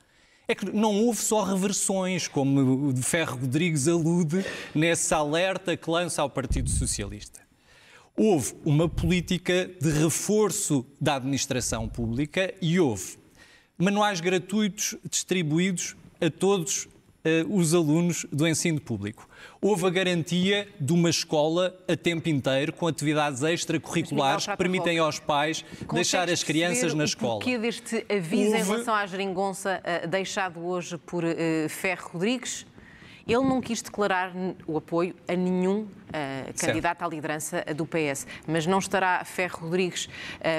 é 0.48 0.54
que 0.54 0.70
não 0.70 1.04
houve 1.04 1.20
só 1.20 1.44
reversões, 1.44 2.28
como 2.28 2.88
o 2.88 2.96
Ferro 2.96 3.38
Rodrigues 3.38 3.88
alude 3.88 4.44
nesse 4.74 5.12
alerta 5.14 5.76
que 5.76 5.90
lança 5.90 6.22
ao 6.22 6.30
Partido 6.30 6.68
Socialista. 6.68 7.40
Houve 8.16 8.54
uma 8.64 8.88
política 8.88 9.70
de 9.80 9.90
reforço 9.90 10.84
da 11.00 11.16
administração 11.16 11.88
pública 11.88 12.52
e 12.60 12.78
houve 12.78 13.16
manuais 13.78 14.20
gratuitos 14.20 14.96
distribuídos 15.08 15.96
a 16.20 16.30
todos 16.30 16.88
uh, 17.24 17.56
os 17.56 17.74
alunos 17.74 18.26
do 18.32 18.46
ensino 18.46 18.80
público. 18.80 19.28
Houve 19.60 19.86
a 19.86 19.90
garantia 19.90 20.68
de 20.80 20.92
uma 20.92 21.10
escola 21.10 21.76
a 21.88 21.96
tempo 21.96 22.28
inteiro, 22.28 22.72
com 22.72 22.86
atividades 22.86 23.42
extracurriculares 23.42 24.46
que 24.46 24.56
permitem 24.56 24.98
aos 24.98 25.18
pais 25.18 25.64
deixar 25.92 26.28
as 26.28 26.42
crianças 26.42 26.94
na 26.94 27.04
escola. 27.04 27.34
O 27.34 27.38
porquê 27.38 27.58
deste 27.58 28.04
aviso 28.08 28.52
Houve... 28.52 28.58
em 28.58 28.64
relação 28.64 28.94
à 28.94 29.06
geringonça 29.06 29.82
uh, 29.82 30.08
deixado 30.08 30.64
hoje 30.64 30.98
por 30.98 31.24
uh, 31.24 31.68
Ferro 31.68 32.10
Rodrigues? 32.12 32.66
Ele 33.26 33.44
não 33.44 33.60
quis 33.60 33.80
declarar 33.80 34.32
o 34.66 34.76
apoio 34.76 35.14
a 35.28 35.36
nenhum 35.36 35.86
uh, 36.12 36.52
candidato 36.58 37.02
à 37.02 37.08
liderança 37.08 37.64
do 37.74 37.86
PS, 37.86 38.26
mas 38.46 38.66
não 38.66 38.78
estará 38.78 39.24
Ferro 39.24 39.60
Rodrigues, 39.62 40.08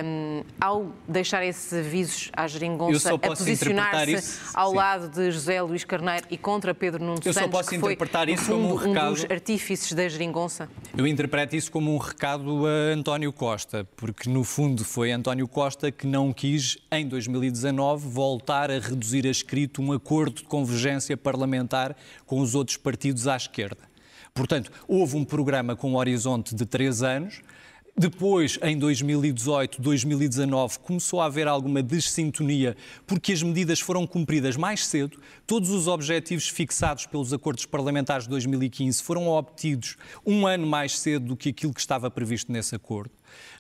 um, 0.06 0.44
ao 0.60 0.92
deixar 1.08 1.44
esses 1.46 1.74
avisos 1.74 2.30
à 2.36 2.48
geringonça, 2.48 3.14
a 3.14 3.18
posicionar-se 3.18 4.40
ao 4.54 4.72
sim. 4.72 4.76
lado 4.76 5.10
de 5.10 5.32
José 5.32 5.62
Luís 5.62 5.84
Carneiro 5.84 6.26
e 6.30 6.38
contra 6.38 6.74
Pedro 6.74 7.04
Nuno 7.04 7.20
Eu 7.24 7.34
Santos, 7.34 7.52
só 7.52 7.58
posso 7.58 7.76
interpretar 7.76 8.26
foi, 8.26 8.34
isso 8.34 8.44
fundo, 8.46 8.56
como 8.56 8.74
um 8.74 8.76
recado... 8.76 9.08
um 9.08 9.14
dos 9.14 9.26
artífices 9.30 9.94
da 9.94 10.08
geringonça? 10.08 10.70
Eu 10.98 11.08
interpreto 11.08 11.56
isso 11.56 11.72
como 11.72 11.94
um 11.94 11.98
recado 11.98 12.66
a 12.66 12.94
António 12.94 13.32
Costa, 13.32 13.88
porque 13.96 14.30
no 14.30 14.44
fundo 14.44 14.84
foi 14.84 15.12
António 15.12 15.48
Costa 15.48 15.92
que 15.92 16.08
não 16.08 16.34
quis, 16.34 16.78
em 16.92 17.08
2019, 17.08 18.08
voltar 18.08 18.72
a 18.72 18.80
reduzir 18.80 19.26
a 19.28 19.32
escrito 19.32 19.82
um 19.82 19.92
acordo 19.92 20.38
de 20.38 20.44
convergência 20.44 21.16
parlamentar 21.16 21.96
com 22.26 22.40
os 22.40 22.56
outros 22.56 22.78
partidos 22.78 23.28
à 23.28 23.36
esquerda. 23.36 23.93
Portanto, 24.34 24.72
houve 24.88 25.16
um 25.16 25.24
programa 25.24 25.76
com 25.76 25.92
um 25.92 25.96
horizonte 25.96 26.56
de 26.56 26.66
três 26.66 27.04
anos. 27.04 27.42
Depois, 27.96 28.58
em 28.64 28.76
2018, 28.76 29.80
2019, 29.80 30.80
começou 30.80 31.22
a 31.22 31.26
haver 31.26 31.48
alguma 31.48 31.84
dessintonia 31.84 32.76
porque 33.06 33.32
as 33.32 33.44
medidas 33.44 33.80
foram 33.80 34.08
cumpridas 34.08 34.58
mais 34.58 34.88
cedo. 34.88 35.20
Todos 35.46 35.70
os 35.70 35.88
objetivos 35.88 36.50
fixados 36.50 37.06
pelos 37.06 37.32
acordos 37.32 37.68
parlamentares 37.68 38.24
de 38.24 38.32
2015 38.32 39.04
foram 39.04 39.28
obtidos 39.28 39.98
um 40.26 40.48
ano 40.48 40.66
mais 40.66 40.98
cedo 40.98 41.28
do 41.28 41.38
que 41.38 41.50
aquilo 41.50 41.72
que 41.72 41.82
estava 41.82 42.10
previsto 42.10 42.52
nesse 42.52 42.74
acordo 42.74 43.12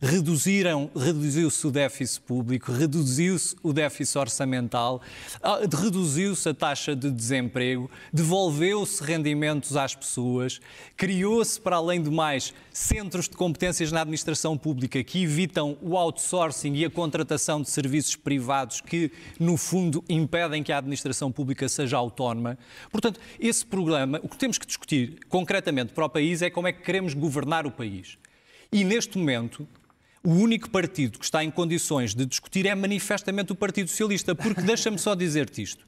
reduziram, 0.01 0.91
reduziu-se 0.95 1.65
o 1.65 1.71
déficit 1.71 2.21
público, 2.21 2.71
reduziu-se 2.71 3.55
o 3.63 3.71
déficit 3.71 4.17
orçamental, 4.17 5.01
ah, 5.41 5.59
reduziu-se 5.71 6.49
a 6.49 6.53
taxa 6.53 6.95
de 6.95 7.09
desemprego, 7.09 7.89
devolveu-se 8.11 9.03
rendimentos 9.03 9.77
às 9.77 9.95
pessoas, 9.95 10.59
criou-se, 10.97 11.59
para 11.59 11.77
além 11.77 12.01
de 12.01 12.09
mais, 12.09 12.53
centros 12.71 13.29
de 13.29 13.37
competências 13.37 13.91
na 13.91 14.01
administração 14.01 14.57
pública 14.57 15.03
que 15.03 15.23
evitam 15.23 15.77
o 15.81 15.95
outsourcing 15.95 16.73
e 16.73 16.85
a 16.85 16.89
contratação 16.89 17.61
de 17.61 17.69
serviços 17.69 18.15
privados 18.15 18.81
que, 18.81 19.11
no 19.39 19.55
fundo, 19.55 20.03
impedem 20.09 20.63
que 20.63 20.71
a 20.71 20.77
administração 20.77 21.31
pública 21.31 21.69
seja 21.69 21.97
autónoma. 21.97 22.57
Portanto, 22.91 23.19
esse 23.39 23.65
programa, 23.65 24.19
o 24.23 24.27
que 24.27 24.37
temos 24.37 24.57
que 24.57 24.65
discutir 24.65 25.19
concretamente 25.29 25.93
para 25.93 26.05
o 26.05 26.09
país 26.09 26.41
é 26.41 26.49
como 26.49 26.67
é 26.67 26.73
que 26.73 26.81
queremos 26.81 27.13
governar 27.13 27.65
o 27.65 27.71
país. 27.71 28.17
E 28.73 28.83
neste 28.83 29.19
momento, 29.19 29.67
o 30.23 30.31
único 30.31 30.67
partido 30.67 31.19
que 31.19 31.25
está 31.25 31.43
em 31.43 31.51
condições 31.51 32.15
de 32.15 32.25
discutir 32.25 32.65
é 32.65 32.73
manifestamente 32.73 33.51
o 33.51 33.55
Partido 33.55 33.87
Socialista, 33.87 34.33
porque 34.33 34.61
deixa-me 34.65 34.97
só 34.97 35.13
dizer-te 35.13 35.61
isto. 35.61 35.85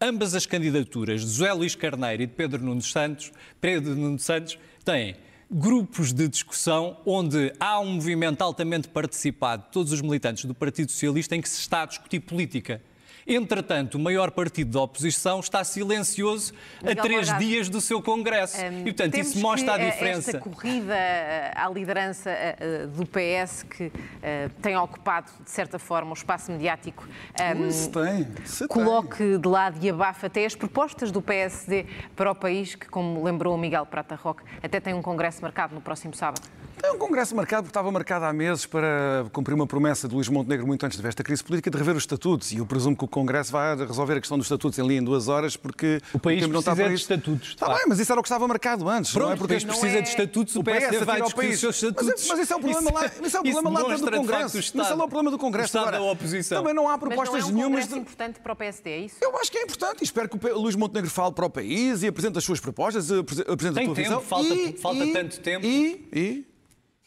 Ambas 0.00 0.36
as 0.36 0.46
candidaturas 0.46 1.22
de 1.22 1.26
José 1.26 1.52
Luís 1.52 1.74
Carneiro 1.74 2.22
e 2.22 2.26
de 2.26 2.32
Pedro 2.32 2.62
Nunes 2.62 2.92
Santos, 2.92 3.32
Pedro 3.60 3.96
Nunes 3.96 4.22
Santos 4.22 4.56
têm 4.84 5.16
grupos 5.50 6.12
de 6.12 6.28
discussão 6.28 6.98
onde 7.04 7.52
há 7.58 7.80
um 7.80 7.94
movimento 7.94 8.40
altamente 8.42 8.86
participado 8.86 9.64
de 9.64 9.72
todos 9.72 9.92
os 9.92 10.00
militantes 10.00 10.44
do 10.44 10.54
Partido 10.54 10.92
Socialista 10.92 11.34
em 11.34 11.42
que 11.42 11.48
se 11.48 11.58
está 11.58 11.82
a 11.82 11.86
discutir 11.86 12.20
política. 12.20 12.80
Entretanto, 13.28 13.96
o 13.96 13.98
maior 13.98 14.30
partido 14.30 14.70
da 14.72 14.80
oposição 14.80 15.40
está 15.40 15.62
silencioso 15.62 16.54
Miguel 16.82 16.98
a 16.98 17.02
três 17.02 17.26
Morgado. 17.26 17.44
dias 17.44 17.68
do 17.68 17.78
seu 17.78 18.00
Congresso. 18.00 18.56
Hum, 18.56 18.80
e, 18.80 18.84
portanto, 18.84 19.18
isso 19.18 19.38
mostra 19.38 19.74
que, 19.74 19.80
a 19.80 19.84
eh, 19.84 19.90
diferença. 19.90 20.30
Esta 20.30 20.40
corrida 20.40 20.94
eh, 20.94 21.52
à 21.54 21.68
liderança 21.68 22.30
eh, 22.30 22.86
do 22.86 23.04
PS, 23.04 23.64
que 23.64 23.92
eh, 24.22 24.48
tem 24.62 24.76
ocupado, 24.78 25.30
de 25.44 25.50
certa 25.50 25.78
forma, 25.78 26.10
o 26.10 26.14
espaço 26.14 26.50
mediático, 26.50 27.06
hum, 27.06 27.70
Se 27.70 27.90
tem, 27.90 28.26
se 28.46 28.58
tem. 28.60 28.68
coloque 28.68 29.36
de 29.36 29.48
lado 29.48 29.78
e 29.84 29.90
abafa 29.90 30.28
até 30.28 30.46
as 30.46 30.54
propostas 30.54 31.12
do 31.12 31.20
PSD 31.20 31.84
para 32.16 32.30
o 32.30 32.34
país, 32.34 32.74
que, 32.74 32.88
como 32.88 33.22
lembrou 33.22 33.54
o 33.54 33.58
Miguel 33.58 33.84
Prata 33.84 34.14
Roque, 34.14 34.42
até 34.62 34.80
tem 34.80 34.94
um 34.94 35.02
congresso 35.02 35.42
marcado 35.42 35.74
no 35.74 35.82
próximo 35.82 36.14
sábado. 36.14 36.48
É 36.82 36.92
um 36.92 36.98
congresso 36.98 37.34
marcado 37.34 37.64
porque 37.64 37.70
estava 37.70 37.90
marcado 37.90 38.24
há 38.24 38.32
meses 38.32 38.64
para 38.64 39.26
cumprir 39.32 39.52
uma 39.54 39.66
promessa 39.66 40.06
de 40.06 40.14
Luís 40.14 40.28
Montenegro 40.28 40.66
muito 40.66 40.86
antes 40.86 40.98
desta 41.00 41.24
crise 41.24 41.42
política 41.42 41.70
de 41.70 41.76
rever 41.76 41.96
os 41.96 42.04
estatutos. 42.04 42.52
E 42.52 42.58
eu 42.58 42.66
presumo 42.66 42.96
que 42.96 43.04
o 43.04 43.08
Congresso 43.20 43.50
vai 43.52 43.76
resolver 43.76 44.14
a 44.14 44.20
questão 44.20 44.36
dos 44.38 44.46
estatutos 44.46 44.78
em 44.78 44.82
ali 44.82 44.96
em 44.96 45.02
duas 45.02 45.28
horas 45.28 45.56
porque 45.56 46.00
O 46.12 46.18
país 46.18 46.40
tempo 46.40 46.52
não 46.52 46.60
está 46.60 46.72
precisa 46.72 46.84
para 46.84 46.88
de 46.88 46.94
isso. 46.94 47.12
estatutos, 47.12 47.48
Está 47.50 47.68
bem, 47.74 47.84
mas 47.88 47.98
isso 47.98 48.12
era 48.12 48.20
o 48.20 48.22
que 48.22 48.28
estava 48.28 48.46
marcado 48.48 48.88
antes. 48.88 49.14
não 49.14 49.22
é 49.22 49.24
Pronto, 49.26 49.34
o 49.36 49.38
porque 49.38 49.54
país 49.54 49.64
precisa 49.64 50.02
de 50.02 50.08
estatutos, 50.08 50.56
o, 50.56 50.60
o 50.60 50.64
PS 50.64 50.72
PSD 50.78 51.04
vai 51.04 51.22
discutir 51.22 51.48
os 51.52 51.58
seus 51.60 51.76
estatutos. 51.76 52.06
Mas, 52.06 52.28
mas 52.28 52.38
isso 52.40 52.52
é 52.52 52.56
o 52.56 52.60
problema 52.60 52.92
lá, 52.92 53.06
isso 53.06 53.36
é 53.36 53.40
o 53.40 53.42
problema 53.42 53.70
lá 53.70 53.88
dentro 53.88 54.04
do 54.10 54.16
Congresso. 54.18 54.56
o 54.56 54.60
Isso 54.60 54.78
é 54.80 54.82
lá 54.82 54.94
o 55.04 55.08
problema 55.08 55.30
do 55.30 55.36
o 55.36 55.38
Congresso. 55.38 55.78
Agora, 55.78 55.98
da 55.98 56.02
oposição. 56.04 56.58
Também 56.62 56.74
não 56.74 56.88
há 56.88 56.92
Mas 56.92 57.00
não 57.00 57.08
propostas 57.08 57.42
é 57.42 57.44
um 57.46 57.48
nenhumas. 57.54 57.68
congresso 57.70 57.88
de- 57.94 57.98
importante 58.00 58.40
para 58.40 58.52
o 58.52 58.56
PSD, 58.56 58.90
é 58.90 58.98
isso? 59.00 59.16
Eu 59.20 59.36
acho 59.38 59.50
que 59.50 59.58
é 59.58 59.62
importante 59.62 60.00
e 60.00 60.04
espero 60.04 60.28
que 60.28 60.46
o 60.50 60.58
Luís 60.58 60.76
Montenegro 60.76 61.10
fale 61.10 61.32
para 61.32 61.46
o 61.46 61.50
país 61.50 62.02
e 62.02 62.06
apresente 62.06 62.38
as 62.38 62.44
suas 62.44 62.60
propostas, 62.60 63.10
apre- 63.10 63.42
apresente 63.48 63.74
Tem 63.74 63.82
a 63.84 63.86
tua 63.86 63.94
tempo, 63.94 63.94
visão. 63.94 64.20
falta- 64.20 64.54
e, 64.54 64.72
falta 64.78 65.04
e- 65.04 65.12
tanto 65.12 65.40
tempo. 65.40 65.66
E, 65.66 66.08
e 66.12 66.44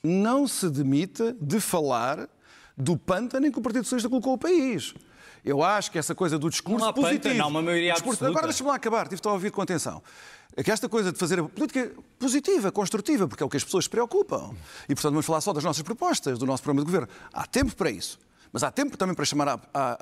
não 0.04 0.48
se 0.48 0.70
demita 0.70 1.36
de 1.40 1.60
falar 1.60 2.28
do 2.78 2.98
pântano 2.98 3.46
em 3.46 3.52
que 3.52 3.60
o 3.60 3.62
Partido 3.62 3.84
Socialista 3.84 4.10
colocou 4.10 4.34
o 4.34 4.38
país. 4.38 4.94
Eu 5.44 5.64
acho 5.64 5.92
que 5.92 5.98
essa 5.98 6.14
coisa 6.14 6.38
do 6.38 6.50
discurso 6.50 6.86
Não 6.86 6.94
pântano, 6.94 7.20
positivo. 7.20 7.44
há 7.44 7.48
uma 7.48 7.62
maioria 7.62 7.94
discurso-. 7.94 8.26
Agora 8.26 8.48
deixa-me 8.48 8.70
lá 8.70 8.76
acabar, 8.76 9.08
tive 9.08 9.22
a 9.26 9.32
ouvir 9.32 9.52
com 9.52 9.62
atenção. 9.62 10.02
É 10.56 10.64
que 10.64 10.70
esta 10.72 10.88
coisa 10.90 11.12
de 11.12 11.18
fazer 11.18 11.40
a 11.40 11.44
política 11.46 11.92
positiva, 12.20 12.72
construtiva, 12.72 13.28
porque 13.28 13.42
é 13.42 13.46
o 13.46 13.50
que 13.50 13.58
as 13.58 13.64
pessoas 13.64 13.86
se 13.86 13.90
preocupam. 13.90 14.54
E, 14.88 14.94
portanto, 14.94 15.14
vamos 15.14 15.26
falar 15.26 15.42
só 15.42 15.54
das 15.54 15.64
nossas 15.64 15.82
propostas, 15.82 16.38
do 16.38 16.46
nosso 16.46 16.62
programa 16.62 16.86
de 16.86 16.92
governo. 16.92 17.08
Há 17.34 17.48
tempo 17.48 17.76
para 17.76 17.90
isso. 17.90 18.20
Mas 18.54 18.64
há 18.64 18.70
tempo 18.70 18.98
também 18.98 19.16
para 19.16 19.24
chamar 19.24 19.48
a, 19.48 19.60
a- 19.74 19.98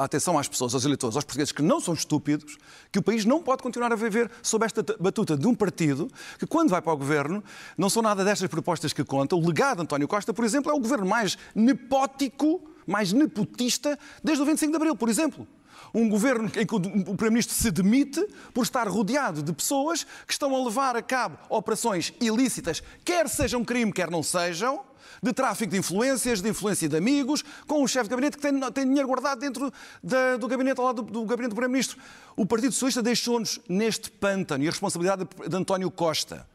a- 0.00 0.04
atenção 0.04 0.36
às 0.36 0.48
pessoas, 0.48 0.74
aos 0.74 0.84
eleitores, 0.84 1.14
aos 1.14 1.24
portugueses 1.24 1.52
que 1.52 1.62
não 1.62 1.80
são 1.80 1.94
estúpidos, 1.94 2.56
que 2.90 2.98
o 2.98 3.02
país 3.02 3.24
não 3.24 3.40
pode 3.40 3.62
continuar 3.62 3.92
a 3.92 3.94
viver 3.96 4.28
sob 4.42 4.66
esta 4.66 4.84
batuta 4.98 5.36
de 5.36 5.46
um 5.46 5.54
partido 5.54 6.10
que, 6.40 6.44
quando 6.46 6.70
vai 6.70 6.82
para 6.82 6.92
o 6.92 6.96
governo, 6.96 7.42
não 7.76 7.88
são 7.88 8.02
nada 8.02 8.24
destas 8.24 8.48
propostas 8.50 8.92
que 8.92 9.04
contam. 9.04 9.38
O 9.38 9.46
legado 9.46 9.76
de 9.76 9.82
António 9.84 10.08
Costa, 10.08 10.34
por 10.34 10.44
exemplo, 10.44 10.72
é 10.72 10.74
o 10.74 10.80
governo 10.80 11.06
mais 11.06 11.38
nepótico, 11.54 12.68
mais 12.88 13.12
nepotista 13.12 13.98
desde 14.24 14.42
o 14.42 14.46
25 14.46 14.70
de 14.72 14.76
Abril, 14.76 14.96
por 14.96 15.08
exemplo. 15.08 15.46
Um 15.94 16.08
governo 16.08 16.50
em 16.56 16.66
que 16.66 16.74
o 16.74 16.80
Primeiro-Ministro 16.80 17.54
se 17.54 17.70
demite 17.70 18.26
por 18.52 18.62
estar 18.62 18.86
rodeado 18.88 19.42
de 19.42 19.52
pessoas 19.52 20.04
que 20.26 20.32
estão 20.32 20.54
a 20.54 20.64
levar 20.64 20.96
a 20.96 21.02
cabo 21.02 21.38
operações 21.48 22.12
ilícitas, 22.20 22.82
quer 23.04 23.28
sejam 23.28 23.64
crime, 23.64 23.92
quer 23.92 24.10
não 24.10 24.22
sejam, 24.22 24.80
de 25.22 25.32
tráfico 25.32 25.72
de 25.72 25.78
influências, 25.78 26.42
de 26.42 26.48
influência 26.50 26.88
de 26.88 26.96
amigos, 26.96 27.42
com 27.66 27.82
um 27.82 27.86
chefe 27.86 28.04
de 28.04 28.10
gabinete 28.10 28.36
que 28.36 28.42
tem, 28.42 28.60
tem 28.72 28.84
dinheiro 28.84 29.08
guardado 29.08 29.38
dentro 29.40 29.72
da- 30.02 30.36
do 30.36 30.46
gabinete 30.46 30.78
ao 30.78 30.86
lado 30.86 31.02
do, 31.02 31.10
do 31.10 31.24
gabinete 31.24 31.50
do 31.50 31.54
Primeiro-Ministro. 31.56 31.96
O 32.36 32.44
Partido 32.44 32.72
Socialista 32.72 33.02
deixou-nos 33.02 33.58
neste 33.68 34.10
pântano 34.10 34.64
e 34.64 34.68
a 34.68 34.70
responsabilidade 34.70 35.24
de, 35.24 35.48
de 35.48 35.56
António 35.56 35.90
Costa 35.90 36.46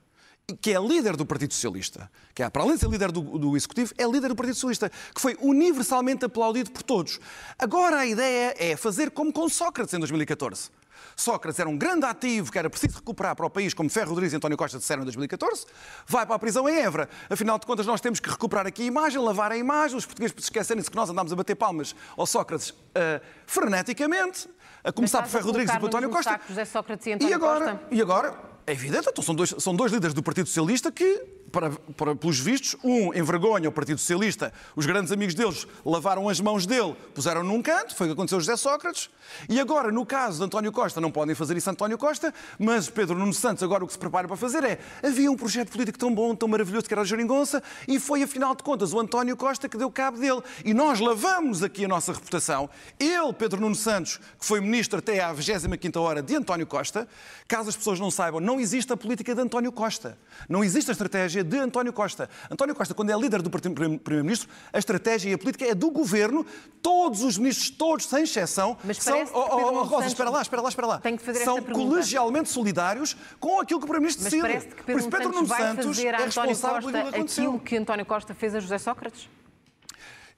que 0.62 0.74
é 0.74 0.80
líder 0.80 1.16
do 1.16 1.26
Partido 1.26 1.54
Socialista, 1.54 2.12
que 2.36 2.44
é, 2.44 2.50
para 2.50 2.64
além 2.64 2.76
de 2.76 2.82
ser 2.82 2.90
líder 2.90 3.12
do, 3.12 3.22
do 3.22 3.56
Executivo, 3.56 3.94
é 3.98 4.06
líder 4.06 4.28
do 4.28 4.36
Partido 4.36 4.56
Socialista, 4.56 4.92
que 5.14 5.22
foi 5.22 5.38
universalmente 5.40 6.26
aplaudido 6.26 6.72
por 6.72 6.84
todos. 6.84 7.20
Agora 7.58 8.00
a 8.00 8.06
ideia 8.06 8.54
é 8.58 8.76
fazer 8.76 9.12
como 9.12 9.32
com 9.32 9.48
Sócrates 9.48 9.94
em 9.94 10.00
2014. 10.00 10.70
Sócrates 11.16 11.60
era 11.60 11.70
um 11.70 11.78
grande 11.78 12.06
ativo 12.06 12.52
que 12.52 12.58
era 12.58 12.70
preciso 12.70 12.96
recuperar 12.96 13.36
para 13.36 13.46
o 13.46 13.50
país, 13.50 13.74
como 13.74 13.90
Ferro 13.90 14.10
Rodrigues 14.10 14.34
e 14.34 14.36
António 14.36 14.58
Costa 14.58 14.78
disseram 14.78 15.04
em 15.04 15.06
2014, 15.06 15.66
vai 16.08 16.26
para 16.26 16.36
a 16.36 16.40
prisão 16.40 16.68
em 16.68 16.76
Évora. 16.76 17.08
Afinal 17.30 17.58
de 17.60 17.66
contas, 17.66 17.86
nós 17.86 18.02
temos 18.02 18.20
que 18.20 18.30
recuperar 18.30 18.66
aqui 18.66 18.84
a 18.84 18.86
imagem, 18.86 19.22
lavar 19.22 19.52
a 19.52 19.58
imagem, 19.58 19.98
os 19.98 20.06
portugueses 20.06 20.36
esquecerem-se 20.38 20.90
que 20.90 20.96
nós 20.96 21.10
andámos 21.10 21.32
a 21.32 21.36
bater 21.36 21.56
palmas 21.56 21.96
ao 22.18 22.26
Sócrates 22.26 22.74
ah, 22.96 23.22
freneticamente, 23.46 24.50
a 24.84 24.92
começar 24.92 25.22
por 25.22 25.30
Ferro 25.30 25.46
Rodrigues 25.46 25.74
e 25.74 25.80
por 25.80 25.88
António 25.88 26.10
Costa. 26.10 26.40
Sócrates 26.66 27.08
e 27.08 27.14
António 27.14 27.36
agora, 27.36 27.72
Costa? 27.72 27.88
E 27.92 28.02
agora, 28.02 28.53
é 28.66 28.72
evidente, 28.72 29.08
então 29.10 29.24
são 29.24 29.36
dois, 29.36 29.54
são 29.58 29.76
dois 29.76 29.92
líderes 29.92 30.14
do 30.14 30.24
Partido 30.24 30.48
Socialista 30.48 30.92
que, 30.92 31.24
para, 31.54 31.70
para- 31.70 32.16
pelos 32.16 32.40
vistos, 32.40 32.76
um 32.84 33.14
envergonha 33.14 33.70
o 33.70 33.72
Partido 33.72 34.00
Socialista, 34.00 34.52
os 34.76 34.88
grandes 34.88 35.12
amigos 35.12 35.36
deles 35.36 35.68
lavaram 35.86 36.28
as 36.28 36.42
mãos 36.42 36.66
dele, 36.66 36.96
puseram 37.14 37.44
num 37.44 37.62
canto, 37.62 37.96
foi 37.96 38.08
o 38.08 38.10
que 38.10 38.14
aconteceu 38.14 38.40
a 38.40 38.42
José 38.42 38.58
Sócrates, 38.58 39.10
e 39.48 39.60
agora, 39.60 39.92
no 39.92 40.06
caso 40.06 40.40
de 40.40 40.44
António 40.46 40.72
Costa, 40.72 41.00
não 41.00 41.12
podem 41.12 41.36
fazer 41.36 41.56
isso 41.56 41.70
António 41.70 41.98
Costa, 41.98 42.34
mas 42.58 42.90
Pedro 42.90 43.18
Nuno 43.18 43.34
Santos 43.34 43.62
agora 43.62 43.84
o 43.84 43.88
que 43.88 43.94
se 43.94 44.00
prepara 44.00 44.28
para 44.28 44.36
fazer 44.36 44.64
é, 44.64 44.80
havia 45.04 45.32
um 45.32 45.36
projeto 45.38 45.70
político 45.70 45.98
tão 46.00 46.14
bom, 46.14 46.36
tão 46.36 46.50
maravilhoso 46.50 46.88
que 46.88 46.94
era 46.94 47.02
a 47.02 47.06
Jeringonça, 47.06 47.62
e 47.88 48.00
foi, 48.00 48.24
afinal 48.24 48.56
de 48.56 48.64
contas, 48.64 48.92
o 48.92 49.00
António 49.00 49.38
Costa 49.38 49.70
que 49.70 49.78
deu 49.78 49.92
cabo 49.92 50.18
dele. 50.18 50.42
E 50.66 50.74
nós 50.74 51.00
lavamos 51.00 51.62
aqui 51.62 51.86
a 51.86 51.88
nossa 51.88 52.12
reputação. 52.14 52.68
Ele, 53.00 53.32
Pedro 53.34 53.62
Nuno 53.62 53.76
Santos, 53.76 54.20
que 54.40 54.46
foi 54.46 54.60
ministro 54.60 54.98
até 54.98 55.24
à 55.24 55.32
25ª 55.34 56.00
hora 56.02 56.22
de 56.24 56.36
António 56.36 56.66
Costa, 56.66 57.08
caso 57.48 57.70
as 57.70 57.76
pessoas 57.76 58.00
não 58.00 58.10
saibam, 58.10 58.40
não 58.40 58.60
existe 58.60 58.92
a 58.92 58.98
política 58.98 59.36
de 59.36 59.42
António 59.42 59.72
Costa. 59.72 60.18
Não 60.50 60.64
existe 60.64 60.90
a 60.90 60.94
estratégia 60.94 61.43
de 61.44 61.58
António 61.58 61.94
Costa. 61.94 62.30
António 62.50 62.76
Costa, 62.76 62.94
quando 62.94 63.12
é 63.12 63.18
líder 63.18 63.42
do 63.42 63.50
Primeiro-Ministro, 63.50 64.50
a 64.72 64.80
estratégia 64.80 65.30
e 65.30 65.34
a 65.34 65.38
política 65.38 65.66
é 65.66 65.76
do 65.76 65.92
governo. 65.92 66.46
Todos 66.82 67.22
os 67.22 67.38
ministros, 67.38 67.70
todos, 67.70 68.06
sem 68.06 68.24
exceção, 68.24 68.78
Mas 68.84 68.98
são... 68.98 69.24
Oh, 69.34 69.40
oh, 69.40 69.80
oh, 69.80 69.84
Rosa, 69.84 70.08
espera 70.08 70.30
lá, 70.30 70.42
espera 70.42 70.62
lá, 70.62 70.70
espera 70.70 70.88
lá. 70.88 71.00
Tenho 71.00 71.18
que 71.18 71.24
fazer 71.24 71.44
são 71.44 71.62
colegialmente 71.62 72.50
solidários 72.50 73.16
com 73.40 73.60
aquilo 73.60 73.80
que 73.80 73.86
o 73.86 73.90
Primeiro-Ministro 73.90 74.24
Mas 74.24 74.32
decide. 74.32 74.42
parece 74.42 74.68
que 74.68 74.84
Por 74.84 74.86
Pedro 74.86 75.30
isso, 75.30 75.42
Nuno 75.42 75.48
Pedro 75.48 75.66
Santos 75.66 75.98
Nuno 75.98 76.10
é 76.10 76.18
responsável 76.18 76.82
por 76.82 76.90
aquilo 76.90 77.12
que 77.12 77.16
aconteceu. 77.18 77.44
aquilo 77.44 77.60
que 77.60 77.78
António 77.78 78.06
Costa 78.06 78.34
fez 78.34 78.56
a 78.56 78.60
José 78.60 78.78
Sócrates? 78.78 79.30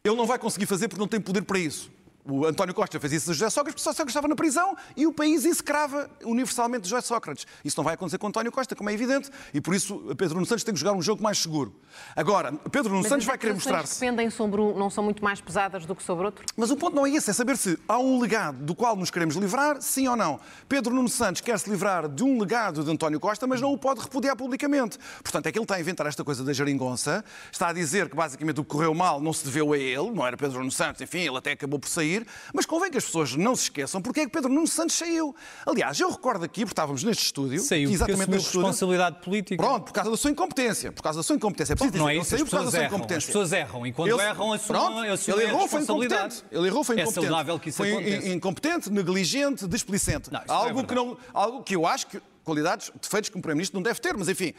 Ele 0.03 0.15
não 0.15 0.25
vai 0.25 0.38
conseguir 0.38 0.67
fazer 0.67 0.88
porque 0.88 1.00
não 1.00 1.07
tem 1.07 1.19
poder 1.19 1.41
para 1.41 1.57
isso. 1.57 1.91
O 2.27 2.44
António 2.44 2.74
Costa 2.74 3.00
fez 3.00 3.13
isso 3.13 3.29
a 3.29 3.34
José 3.34 3.50
Sócrates, 3.51 3.75
porque 3.75 3.84
José 3.84 3.91
Sócrates 3.91 4.12
estava 4.12 4.27
na 4.27 4.36
prisão 4.36 4.75
e 4.98 5.05
o 5.05 5.13
país 5.13 5.46
execrava 5.46 6.10
universalmente 6.24 6.89
José 6.89 7.00
Sócrates. 7.01 7.46
Isso 7.63 7.77
não 7.77 7.84
vai 7.84 7.94
acontecer 7.94 8.17
com 8.17 8.25
António 8.25 8.51
Costa, 8.51 8.75
como 8.75 8.89
é 8.89 8.94
evidente, 8.94 9.29
e 9.53 9.62
por 9.62 9.75
isso 9.75 10.00
Pedro 10.17 10.34
Nuno 10.34 10.46
Santos 10.48 10.63
tem 10.63 10.74
que 10.74 10.79
jogar 10.79 10.94
um 10.94 11.03
jogo 11.03 11.22
mais 11.22 11.38
seguro. 11.38 11.75
Agora, 12.15 12.51
Pedro 12.72 12.89
Nuno 12.89 13.03
Mas 13.03 13.10
Santos 13.10 13.25
as 13.25 13.27
vai 13.27 13.38
querer 13.38 13.53
mostrar-se. 13.53 13.94
que 13.94 14.00
pendem 14.00 14.29
sobre 14.32 14.60
um 14.60 14.75
não 14.75 14.89
são 14.89 15.03
muito 15.03 15.24
mais 15.24 15.39
pesadas 15.39 15.86
do 15.86 15.96
que 15.96 16.01
sobre 16.01 16.25
outro? 16.25 16.44
Mas 16.58 16.72
o 16.72 16.75
ponto 16.75 16.96
não 16.96 17.05
é 17.05 17.12
esse, 17.12 17.29
é 17.29 17.34
saber 17.34 17.58
se 17.58 17.77
há 17.88 18.00
um 18.00 18.20
legado 18.20 18.58
do 18.58 18.74
qual 18.74 18.96
nos 18.96 19.12
queremos 19.12 19.36
livrar, 19.36 19.79
sim 19.79 20.08
ou 20.08 20.15
não. 20.15 20.39
Pedro 20.67 20.96
Nuno 20.96 21.10
Santos 21.10 21.41
quer 21.41 21.60
se 21.60 21.70
livrar 21.70 22.10
de 22.10 22.24
um 22.24 22.39
legado 22.39 22.84
de 22.84 22.89
António 22.89 23.20
Costa, 23.20 23.46
mas 23.46 23.62
não 23.62 23.72
o 23.72 23.77
pode 23.77 24.01
repudiar 24.01 24.36
publicamente. 24.36 24.98
Portanto, 25.22 25.46
é 25.46 25.51
que 25.51 25.60
ele 25.60 25.63
está 25.65 25.75
a 25.75 25.79
inventar 25.79 26.08
esta 26.08 26.24
coisa 26.24 26.44
da 26.44 26.53
geringonça, 26.53 27.24
está 27.51 27.67
a 27.67 27.74
dizer 27.74 28.10
que 28.10 28.15
basicamente 28.15 28.60
o 28.60 28.63
que 28.63 28.70
correu 28.72 28.96
mal 28.96 29.22
não 29.22 29.32
se 29.32 29.46
deveu 29.46 29.74
a 29.74 29.77
ele, 29.77 30.10
não 30.10 30.25
era 30.25 30.36
Pedro 30.36 30.58
Nuno 30.58 30.72
Santos, 30.72 31.01
enfim, 31.01 31.20
ele 31.20 31.38
até 31.38 31.51
acabou 31.51 31.79
por 31.79 31.88
sair, 31.88 32.14
corrigir, 32.19 32.25
mas 32.53 32.65
convém 32.65 32.89
que 32.91 32.98
as 32.98 33.05
pessoas 33.05 33.36
não 33.36 33.55
se 33.55 33.63
esqueçam 33.63 34.01
porque 34.01 34.22
é 34.22 34.25
que 34.25 34.31
Pedro 34.31 34.51
Nuno 34.51 34.67
Santos 34.67 34.95
saiu. 34.95 35.36
Aliás, 35.65 36.00
eu 36.00 36.10
recordo 36.10 36.45
aqui, 36.45 36.62
porque 36.62 36.72
estávamos 36.74 37.03
neste 37.03 37.25
estúdio, 37.25 37.62
Saiu 37.62 37.89
exatamente 37.89 38.29
neste 38.29 38.45
estúdio. 38.48 38.62
responsabilidade 38.67 39.22
política. 39.24 39.62
Pronto, 39.63 39.86
por 39.86 39.93
causa 39.93 40.12
da 40.12 40.17
sua 40.17 40.31
incompetência. 40.31 40.91
Por 40.91 41.01
causa 41.01 41.19
da 41.19 41.24
sua 41.24 41.36
incompetência. 41.36 41.74
É 41.74 41.75
preciso 41.75 41.98
Não 41.98 42.05
dizer, 42.05 42.17
é 42.17 42.22
isso, 42.22 42.22
as 42.24 42.27
saiu 42.39 42.45
por 42.45 42.51
causa 42.51 42.65
pessoas 42.65 42.65
da 42.65 42.77
sua 42.77 42.86
erram. 42.86 42.95
incompetência. 42.98 43.17
As 43.17 43.25
pessoas 43.25 43.51
erram 43.53 43.88
e 43.88 43.93
quando 43.93 44.10
Ele- 44.10 44.22
erram 44.22 44.53
assumem, 44.53 44.81
Pronto, 44.81 45.00
assumem 45.12 45.39
ele 45.39 45.45
a 45.45 45.50
errou, 45.50 45.67
foi 45.67 45.79
responsabilidade. 45.79 46.24
incompetente. 46.36 46.55
Ele 46.57 46.67
errou, 46.67 46.84
foi 46.84 46.95
É 46.95 47.01
incompetente. 47.01 47.27
saudável 47.27 47.60
que 47.60 47.69
isso 47.69 47.77
foi 47.77 47.91
aconteça. 47.91 48.27
in- 48.27 48.34
incompetente, 48.34 48.89
negligente, 48.91 49.67
displicente. 49.67 50.31
Não, 50.31 50.39
isso 50.39 50.48
não 50.48 50.55
é 50.55 50.67
algo, 50.69 50.84
que 50.88 50.95
não, 50.95 51.17
algo 51.34 51.63
que 51.63 51.75
eu 51.75 51.86
acho 51.88 52.07
que 52.07 52.22
qualidades, 52.43 52.91
defeitos 53.01 53.29
que 53.29 53.38
um 53.38 53.41
Primeiro-Ministro 53.41 53.77
não 53.79 53.84
deve 53.84 54.00
ter, 54.00 54.15
mas 54.15 54.29
enfim. 54.29 54.53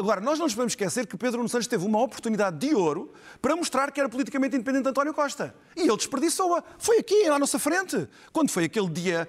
Agora, 0.00 0.20
nós 0.20 0.38
não 0.38 0.46
nos 0.46 0.54
podemos 0.54 0.74
esquecer 0.74 1.08
que 1.08 1.16
Pedro 1.16 1.38
Nuno 1.38 1.48
Santos 1.48 1.66
teve 1.66 1.84
uma 1.84 2.00
oportunidade 2.00 2.56
de 2.56 2.72
ouro 2.72 3.12
para 3.42 3.56
mostrar 3.56 3.90
que 3.90 3.98
era 3.98 4.08
politicamente 4.08 4.54
independente 4.54 4.84
de 4.84 4.90
António 4.90 5.12
Costa. 5.12 5.52
E 5.74 5.80
ele 5.80 5.96
desperdiçou-a. 5.96 6.62
Foi 6.78 6.98
aqui, 6.98 7.24
à 7.26 7.36
nossa 7.36 7.58
frente, 7.58 8.08
quando 8.32 8.48
foi 8.48 8.66
aquele 8.66 8.88
dia 8.88 9.28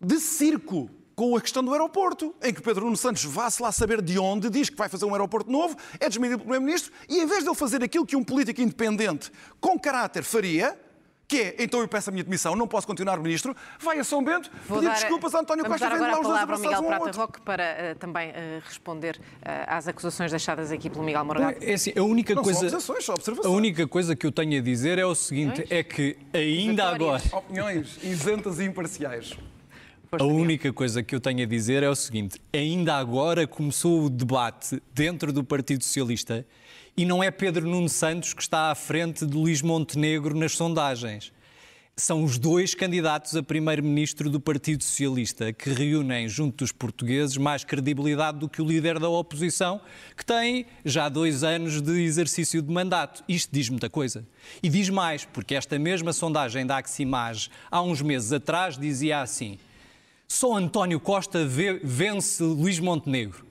de 0.00 0.18
circo 0.18 0.88
com 1.14 1.36
a 1.36 1.40
questão 1.42 1.62
do 1.62 1.70
aeroporto, 1.72 2.34
em 2.42 2.54
que 2.54 2.62
Pedro 2.62 2.86
Nuno 2.86 2.96
Santos 2.96 3.24
vá-se 3.24 3.60
lá 3.60 3.70
saber 3.70 4.00
de 4.00 4.18
onde, 4.18 4.48
diz 4.48 4.70
que 4.70 4.76
vai 4.76 4.88
fazer 4.88 5.04
um 5.04 5.12
aeroporto 5.12 5.52
novo, 5.52 5.76
é 6.00 6.08
desmedido 6.08 6.38
pelo 6.38 6.48
Primeiro-Ministro, 6.48 6.90
e 7.06 7.18
em 7.18 7.26
vez 7.26 7.42
de 7.42 7.50
ele 7.50 7.54
fazer 7.54 7.84
aquilo 7.84 8.06
que 8.06 8.16
um 8.16 8.24
político 8.24 8.62
independente 8.62 9.30
com 9.60 9.78
caráter 9.78 10.24
faria, 10.24 10.80
que 11.30 11.40
é, 11.40 11.54
então 11.60 11.80
eu 11.80 11.86
peço 11.86 12.10
a 12.10 12.12
minha 12.12 12.24
demissão, 12.24 12.56
não 12.56 12.66
posso 12.66 12.88
continuar 12.88 13.16
ministro, 13.18 13.56
vai 13.78 14.00
a 14.00 14.04
São 14.04 14.22
Bento 14.22 14.50
Vou 14.66 14.78
pedir 14.78 14.88
dar- 14.90 14.98
desculpas 14.98 15.32
a 15.32 15.38
António 15.38 15.62
vamos 15.62 15.78
Costa 15.78 15.86
e 15.86 15.98
dar 15.98 16.04
vem 16.04 16.12
agora 16.12 16.12
lá 16.12 16.16
a 16.16 16.20
os 16.20 16.26
dois 16.26 16.42
abraçados 16.42 16.80
Miguel 16.80 16.98
um 16.98 17.02
Prata. 17.02 17.18
Roque 17.20 17.40
para 17.42 17.62
eh, 17.62 17.94
também 17.94 18.30
eh, 18.30 18.60
responder 18.66 19.20
eh, 19.42 19.64
às 19.68 19.86
acusações 19.86 20.32
deixadas 20.32 20.72
aqui 20.72 20.90
pelo 20.90 21.04
Miguel 21.04 21.24
Morgado. 21.24 21.56
É 21.60 21.74
assim, 21.74 21.92
a 21.96 22.02
única 22.02 22.34
Não 22.34 22.42
são 22.42 22.52
coisa, 22.96 23.44
a 23.44 23.48
única 23.48 23.86
coisa 23.86 24.16
que 24.16 24.26
eu 24.26 24.32
tenho 24.32 24.58
a 24.58 24.60
dizer 24.60 24.98
é 24.98 25.06
o 25.06 25.14
seguinte, 25.14 25.64
é 25.70 25.84
que 25.84 26.18
ainda 26.32 26.88
agora. 26.88 27.22
Opiniões 27.32 28.02
isentas 28.02 28.58
e 28.58 28.64
imparciais. 28.64 29.36
a 30.10 30.24
única 30.24 30.72
coisa 30.72 31.00
que 31.00 31.14
eu 31.14 31.20
tenho 31.20 31.44
a 31.44 31.46
dizer 31.46 31.84
é 31.84 31.88
o 31.88 31.94
seguinte, 31.94 32.40
ainda 32.52 32.96
agora 32.96 33.46
começou 33.46 34.06
o 34.06 34.10
debate 34.10 34.82
dentro 34.92 35.32
do 35.32 35.44
Partido 35.44 35.84
Socialista 35.84 36.44
e 36.96 37.04
não 37.04 37.22
é 37.22 37.30
Pedro 37.30 37.68
Nuno 37.68 37.88
Santos 37.88 38.34
que 38.34 38.42
está 38.42 38.70
à 38.70 38.74
frente 38.74 39.24
de 39.24 39.36
Luís 39.36 39.62
Montenegro 39.62 40.36
nas 40.36 40.52
sondagens. 40.52 41.32
São 41.96 42.24
os 42.24 42.38
dois 42.38 42.74
candidatos 42.74 43.36
a 43.36 43.42
primeiro-ministro 43.42 44.30
do 44.30 44.40
Partido 44.40 44.82
Socialista 44.82 45.52
que 45.52 45.70
reúnem 45.70 46.28
junto 46.28 46.56
dos 46.56 46.72
portugueses 46.72 47.36
mais 47.36 47.62
credibilidade 47.62 48.38
do 48.38 48.48
que 48.48 48.62
o 48.62 48.64
líder 48.64 48.98
da 48.98 49.08
oposição, 49.08 49.80
que 50.16 50.24
tem 50.24 50.64
já 50.82 51.10
dois 51.10 51.44
anos 51.44 51.82
de 51.82 52.00
exercício 52.02 52.62
de 52.62 52.72
mandato. 52.72 53.22
Isto 53.28 53.50
diz 53.52 53.68
muita 53.68 53.90
coisa. 53.90 54.26
E 54.62 54.68
diz 54.70 54.88
mais, 54.88 55.26
porque 55.26 55.54
esta 55.54 55.78
mesma 55.78 56.12
sondagem 56.12 56.64
da 56.64 56.78
Aximage, 56.78 57.50
há 57.70 57.82
uns 57.82 58.00
meses 58.00 58.32
atrás, 58.32 58.78
dizia 58.78 59.20
assim: 59.20 59.58
só 60.26 60.56
António 60.56 61.00
Costa 61.00 61.44
vence 61.82 62.42
Luís 62.42 62.78
Montenegro. 62.78 63.49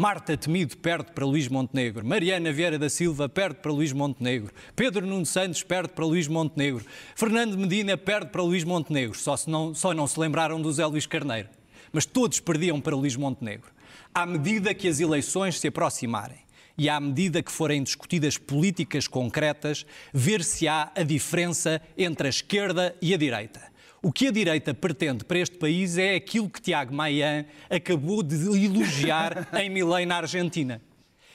Marta 0.00 0.34
Temido 0.34 0.78
perde 0.78 1.12
para 1.12 1.26
Luís 1.26 1.46
Montenegro. 1.46 2.02
Mariana 2.06 2.50
Vieira 2.50 2.78
da 2.78 2.88
Silva 2.88 3.28
perde 3.28 3.56
para 3.56 3.70
Luís 3.70 3.92
Montenegro. 3.92 4.50
Pedro 4.74 5.06
Nuno 5.06 5.26
Santos 5.26 5.62
perde 5.62 5.92
para 5.92 6.06
Luís 6.06 6.26
Montenegro. 6.26 6.82
Fernando 7.14 7.54
Medina 7.58 7.98
perde 7.98 8.30
para 8.30 8.40
Luís 8.40 8.64
Montenegro. 8.64 9.14
Só, 9.14 9.36
se 9.36 9.50
não, 9.50 9.74
só 9.74 9.92
não 9.92 10.06
se 10.06 10.18
lembraram 10.18 10.58
do 10.58 10.72
Zé 10.72 10.86
Luís 10.86 11.04
Carneiro. 11.04 11.50
Mas 11.92 12.06
todos 12.06 12.40
perdiam 12.40 12.80
para 12.80 12.96
Luís 12.96 13.14
Montenegro. 13.14 13.70
À 14.14 14.24
medida 14.24 14.72
que 14.72 14.88
as 14.88 15.00
eleições 15.00 15.60
se 15.60 15.68
aproximarem 15.68 16.38
e 16.78 16.88
à 16.88 16.98
medida 16.98 17.42
que 17.42 17.52
forem 17.52 17.82
discutidas 17.82 18.38
políticas 18.38 19.06
concretas, 19.06 19.84
ver-se-á 20.14 20.90
a 20.96 21.02
diferença 21.02 21.78
entre 21.98 22.26
a 22.26 22.30
esquerda 22.30 22.96
e 23.02 23.12
a 23.12 23.18
direita. 23.18 23.60
O 24.02 24.10
que 24.10 24.28
a 24.28 24.30
direita 24.30 24.72
pretende 24.72 25.24
para 25.24 25.38
este 25.38 25.58
país 25.58 25.98
é 25.98 26.14
aquilo 26.14 26.48
que 26.48 26.60
Tiago 26.60 26.94
Maia 26.94 27.46
acabou 27.68 28.22
de 28.22 28.34
elogiar 28.34 29.46
em 29.60 29.68
Milei, 29.68 30.06
na 30.06 30.16
Argentina. 30.16 30.80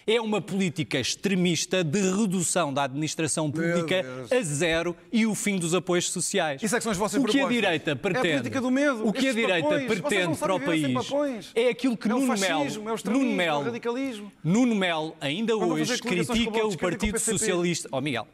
É 0.07 0.19
uma 0.19 0.39
política 0.41 0.99
extremista 0.99 1.83
de 1.83 1.99
redução 1.99 2.73
da 2.73 2.83
administração 2.83 3.51
pública 3.51 4.03
a 4.31 4.41
zero 4.43 4.95
e 5.11 5.25
o 5.27 5.33
fim 5.35 5.57
dos 5.57 5.73
apoios 5.75 6.11
sociais. 6.11 6.61
Isso 6.61 6.75
é 6.75 6.79
que 6.79 6.83
são 6.83 6.91
as 6.91 6.97
vossas 6.97 7.19
o 7.19 7.25
que 7.25 7.31
a 7.31 7.33
propostas. 7.33 7.55
direita 7.55 7.89
É 7.89 7.93
a 7.93 7.95
pretende, 7.95 8.29
política 8.29 8.61
do 8.61 8.71
medo, 8.71 9.07
o 9.07 9.13
que 9.13 9.19
a 9.19 9.29
estes 9.29 9.35
direita 9.35 9.67
papões. 9.67 9.85
Pretende 9.85 10.37
para 10.37 10.55
o 10.55 10.59
país 10.59 11.51
é 11.55 11.69
aquilo 11.69 11.97
que 11.97 12.07
É 12.07 12.11
Nuno 12.11 12.37
Melo, 12.37 12.63
é 12.63 13.09
o 13.09 13.11
Nuno 13.11 13.31
é 13.31 13.35
Melo, 13.35 13.63
radicalismo. 13.63 14.31
Nuno 14.43 14.75
Melo 14.75 15.15
ainda 15.21 15.55
Vão 15.55 15.69
hoje 15.69 15.99
critica 15.99 16.65
o 16.65 16.77
Partido. 16.77 17.19
Socialista. 17.19 17.89
Oh, 17.91 18.01
Miguel, 18.01 18.27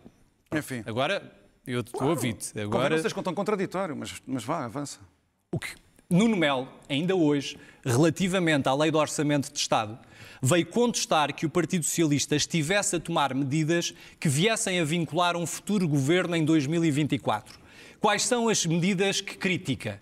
Enfim. 0.54 0.84
agora 0.86 1.41
eu 1.66 1.82
estou 1.82 2.02
a 2.02 2.10
ouvir-te. 2.12 2.60
Agora... 2.60 2.98
Sejas 2.98 3.14
tão 3.14 3.34
contraditório, 3.34 3.96
mas, 3.96 4.22
mas 4.26 4.44
vá, 4.44 4.66
avança. 4.66 5.00
o 5.52 5.60
que 5.60 5.76
Nuno 6.12 6.36
Melo, 6.36 6.68
ainda 6.90 7.16
hoje, 7.16 7.58
relativamente 7.86 8.68
à 8.68 8.74
lei 8.76 8.92
do 8.92 8.98
orçamento 8.98 9.52
de 9.52 9.58
Estado, 9.58 9.98
veio 10.42 10.66
contestar 10.66 11.34
que 11.34 11.46
o 11.46 11.50
Partido 11.50 11.86
Socialista 11.86 12.36
estivesse 12.36 12.98
a 12.98 13.00
tomar 13.00 13.34
medidas 13.34 13.94
que 14.20 14.28
viessem 14.28 14.80
a 14.82 14.84
vincular 14.84 15.38
um 15.38 15.46
futuro 15.46 15.88
governo 15.88 16.36
em 16.36 16.44
2024. 16.44 17.58
Quais 18.02 18.24
são 18.24 18.50
as 18.50 18.66
medidas 18.66 19.22
que 19.22 19.38
critica? 19.38 20.02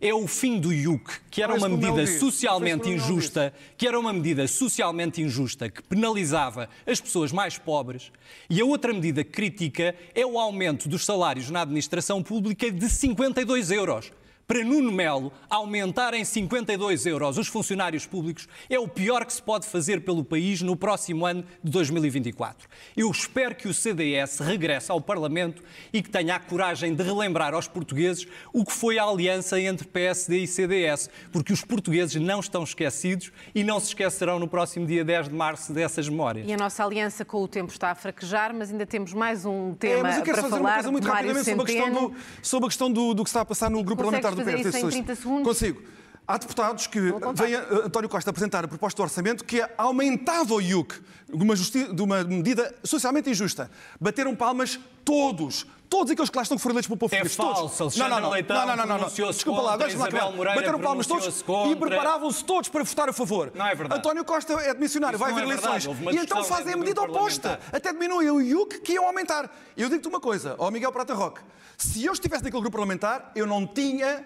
É 0.00 0.14
o 0.14 0.26
fim 0.26 0.58
do 0.58 0.72
IUC, 0.72 1.20
que 1.30 1.42
era 1.42 1.54
uma 1.54 1.68
medida 1.68 2.06
socialmente 2.06 2.88
injusta, 2.88 3.52
que 3.76 3.86
era 3.86 4.00
uma 4.00 4.14
medida 4.14 4.48
socialmente 4.48 5.20
injusta 5.20 5.68
que 5.68 5.82
penalizava 5.82 6.70
as 6.86 6.98
pessoas 6.98 7.30
mais 7.32 7.58
pobres. 7.58 8.10
E 8.48 8.60
a 8.62 8.64
outra 8.64 8.94
medida 8.94 9.22
que 9.22 9.30
critica 9.30 9.94
é 10.14 10.24
o 10.24 10.38
aumento 10.38 10.88
dos 10.88 11.04
salários 11.04 11.50
na 11.50 11.60
administração 11.62 12.22
pública 12.22 12.70
de 12.70 12.88
52 12.88 13.70
euros. 13.70 14.10
Para 14.50 14.64
Nuno 14.64 14.90
Melo, 14.90 15.32
aumentar 15.48 16.12
em 16.12 16.24
52 16.24 17.06
euros 17.06 17.38
os 17.38 17.46
funcionários 17.46 18.04
públicos 18.04 18.48
é 18.68 18.80
o 18.80 18.88
pior 18.88 19.24
que 19.24 19.32
se 19.32 19.40
pode 19.40 19.64
fazer 19.64 20.00
pelo 20.00 20.24
país 20.24 20.60
no 20.60 20.74
próximo 20.74 21.24
ano 21.24 21.44
de 21.62 21.70
2024. 21.70 22.68
Eu 22.96 23.08
espero 23.12 23.54
que 23.54 23.68
o 23.68 23.72
CDS 23.72 24.40
regresse 24.40 24.90
ao 24.90 25.00
Parlamento 25.00 25.62
e 25.92 26.02
que 26.02 26.10
tenha 26.10 26.34
a 26.34 26.40
coragem 26.40 26.96
de 26.96 27.02
relembrar 27.04 27.54
aos 27.54 27.68
portugueses 27.68 28.26
o 28.52 28.64
que 28.64 28.72
foi 28.72 28.98
a 28.98 29.04
aliança 29.04 29.60
entre 29.60 29.86
PSD 29.86 30.38
e 30.38 30.48
CDS, 30.48 31.08
porque 31.30 31.52
os 31.52 31.64
portugueses 31.64 32.20
não 32.20 32.40
estão 32.40 32.64
esquecidos 32.64 33.30
e 33.54 33.62
não 33.62 33.78
se 33.78 33.86
esquecerão 33.86 34.40
no 34.40 34.48
próximo 34.48 34.84
dia 34.84 35.04
10 35.04 35.28
de 35.28 35.34
março 35.36 35.72
dessas 35.72 36.08
memórias. 36.08 36.48
E 36.48 36.52
a 36.52 36.56
nossa 36.56 36.84
aliança 36.84 37.24
com 37.24 37.40
o 37.40 37.46
tempo 37.46 37.70
está 37.70 37.92
a 37.92 37.94
fraquejar, 37.94 38.52
mas 38.52 38.72
ainda 38.72 38.84
temos 38.84 39.12
mais 39.12 39.44
um 39.44 39.74
tema 39.74 39.94
É, 39.94 40.02
mas 40.02 40.16
eu 40.16 40.24
quero 40.24 40.38
para 40.38 40.42
só 40.42 40.48
dizer 40.48 40.60
uma 40.60 40.68
falar 40.68 40.74
coisa 40.74 40.90
muito 40.90 41.06
rapidamente 41.06 41.44
sobre 41.44 41.62
a 41.62 41.66
questão, 41.66 41.92
do, 41.92 42.14
sobre 42.42 42.66
a 42.66 42.68
questão 42.68 42.92
do, 42.92 43.14
do 43.14 43.22
que 43.22 43.28
está 43.28 43.42
a 43.42 43.44
passar 43.44 43.70
no 43.70 43.84
grupo 43.84 44.02
Consegues 44.02 44.22
parlamentar 44.22 44.39
do 44.39 44.39
fazer 44.44 44.58
isso 44.58 44.68
em 44.68 44.72
Socialista. 44.72 45.02
30 45.04 45.14
segundos? 45.20 45.44
Consigo. 45.44 45.82
Há 46.26 46.38
deputados 46.38 46.86
que 46.86 47.00
vêm 47.34 47.54
a- 47.56 47.86
António 47.86 48.08
Costa 48.08 48.30
apresentar 48.30 48.64
a 48.64 48.68
proposta 48.68 48.96
de 48.96 49.02
orçamento 49.02 49.44
que 49.44 49.60
é 49.60 49.74
aumentava 49.76 50.54
o 50.54 50.60
IUC, 50.60 50.94
de 51.28 51.42
uma, 51.42 51.54
de 51.56 52.02
uma 52.02 52.22
medida 52.22 52.72
socialmente 52.84 53.28
injusta. 53.30 53.68
Bateram 54.00 54.34
palmas 54.36 54.78
todos. 55.04 55.66
Todos 55.90 56.12
aqueles 56.12 56.30
que 56.30 56.36
lá 56.36 56.42
estão 56.44 56.56
foram 56.56 56.74
eleitos 56.74 56.86
pelo 56.86 56.96
povo 56.96 57.12
É 57.12 57.24
falso, 57.24 57.76
todos. 57.76 57.96
Não, 57.96 58.08
não, 58.08 58.20
não, 58.20 58.30
Leitão 58.30 58.64
não, 58.64 58.76
não, 58.76 58.86
não, 58.86 58.98
não. 58.98 59.08
Desculpa 59.08 59.60
lá, 59.60 59.76
deixa-me 59.76 60.00
lá 60.00 60.08
acabar. 60.08 60.54
Bateram 60.54 60.78
palmas 60.78 61.04
todos 61.04 61.44
e 61.68 61.76
preparavam-se 61.76 62.44
todos 62.44 62.68
para 62.68 62.84
votar 62.84 63.08
a 63.08 63.12
favor. 63.12 63.50
Não 63.52 63.66
é 63.66 63.74
verdade. 63.74 63.98
António 63.98 64.24
Costa 64.24 64.52
é 64.52 64.72
demissionário, 64.72 65.16
Isso 65.16 65.24
vai 65.24 65.32
haver 65.32 65.42
é 65.42 65.46
eleições. 65.46 65.84
E 65.84 66.16
então 66.16 66.44
fazem 66.44 66.74
a 66.74 66.76
medida 66.76 67.02
oposta. 67.02 67.58
Até 67.72 67.92
diminuem 67.92 68.30
o 68.30 68.40
IUC 68.40 68.80
que 68.82 68.92
iam 68.92 69.04
aumentar. 69.04 69.52
Eu 69.76 69.88
digo-te 69.88 70.06
uma 70.06 70.20
coisa, 70.20 70.54
ó 70.58 70.70
Miguel 70.70 70.92
Prata 70.92 71.12
Roque, 71.12 71.40
se 71.76 72.04
eu 72.04 72.12
estivesse 72.12 72.44
naquele 72.44 72.60
grupo 72.62 72.76
parlamentar, 72.76 73.32
eu 73.34 73.44
não 73.44 73.66
tinha 73.66 74.24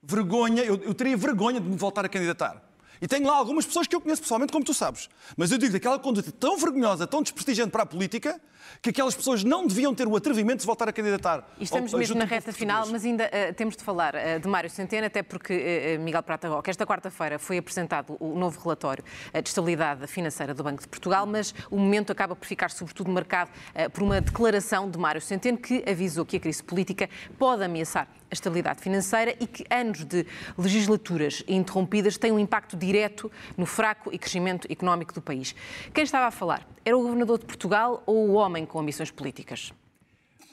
vergonha, 0.00 0.62
eu, 0.62 0.76
eu 0.76 0.94
teria 0.94 1.16
vergonha 1.16 1.60
de 1.60 1.68
me 1.68 1.76
voltar 1.76 2.04
a 2.04 2.08
candidatar. 2.08 2.69
E 3.00 3.08
tenho 3.08 3.26
lá 3.26 3.34
algumas 3.36 3.64
pessoas 3.64 3.86
que 3.86 3.96
eu 3.96 4.00
conheço 4.00 4.20
pessoalmente, 4.22 4.52
como 4.52 4.64
tu 4.64 4.74
sabes. 4.74 5.08
Mas 5.36 5.50
eu 5.50 5.58
digo 5.58 5.72
daquela 5.72 5.98
conduta 5.98 6.30
tão 6.32 6.58
vergonhosa, 6.58 7.06
tão 7.06 7.22
desprestigiante 7.22 7.70
para 7.70 7.82
a 7.82 7.86
política, 7.86 8.40
que 8.82 8.90
aquelas 8.90 9.14
pessoas 9.14 9.42
não 9.42 9.66
deviam 9.66 9.94
ter 9.94 10.06
o 10.06 10.14
atrevimento 10.14 10.56
de 10.56 10.62
se 10.62 10.66
voltar 10.66 10.88
a 10.88 10.92
candidatar. 10.92 11.48
E 11.58 11.64
estamos 11.64 11.92
ao- 11.94 11.98
mesmo 11.98 12.16
na 12.18 12.26
reta 12.26 12.52
final, 12.52 12.86
mas 12.88 13.04
ainda 13.04 13.24
eh, 13.32 13.52
temos 13.52 13.74
de 13.76 13.82
falar 13.82 14.14
eh, 14.14 14.38
de 14.38 14.46
Mário 14.46 14.68
Centeno, 14.68 15.06
até 15.06 15.22
porque, 15.22 15.52
eh, 15.54 15.98
Miguel 15.98 16.22
Prata 16.22 16.46
Roque, 16.48 16.68
esta 16.70 16.86
quarta-feira 16.86 17.38
foi 17.38 17.56
apresentado 17.58 18.16
o 18.20 18.38
novo 18.38 18.60
relatório 18.60 19.02
de 19.32 19.48
estabilidade 19.48 20.06
financeira 20.06 20.52
do 20.54 20.62
Banco 20.62 20.82
de 20.82 20.88
Portugal, 20.88 21.24
mas 21.26 21.54
o 21.70 21.78
momento 21.78 22.12
acaba 22.12 22.36
por 22.36 22.46
ficar 22.46 22.70
sobretudo 22.70 23.10
marcado 23.10 23.50
por 23.92 24.02
uma 24.02 24.20
declaração 24.20 24.90
de 24.90 24.98
Mário 24.98 25.20
Centeno 25.20 25.56
que 25.58 25.82
avisou 25.88 26.26
que 26.26 26.36
a 26.36 26.40
crise 26.40 26.62
política 26.62 27.08
pode 27.38 27.64
ameaçar 27.64 28.06
a 28.30 28.34
estabilidade 28.34 28.80
financeira 28.80 29.34
e 29.40 29.46
que 29.46 29.64
anos 29.68 30.04
de 30.04 30.24
legislaturas 30.56 31.42
interrompidas 31.48 32.16
têm 32.16 32.32
um 32.32 32.38
impacto 32.38 32.76
direto 32.76 33.30
no 33.56 33.66
fraco 33.66 34.10
e 34.12 34.18
crescimento 34.18 34.66
económico 34.70 35.12
do 35.12 35.20
país. 35.20 35.54
Quem 35.92 36.04
estava 36.04 36.26
a 36.26 36.30
falar? 36.30 36.66
Era 36.84 36.96
o 36.96 37.02
governador 37.02 37.38
de 37.38 37.44
Portugal 37.44 38.02
ou 38.06 38.28
o 38.28 38.32
homem 38.34 38.64
com 38.64 38.78
ambições 38.78 39.10
políticas? 39.10 39.72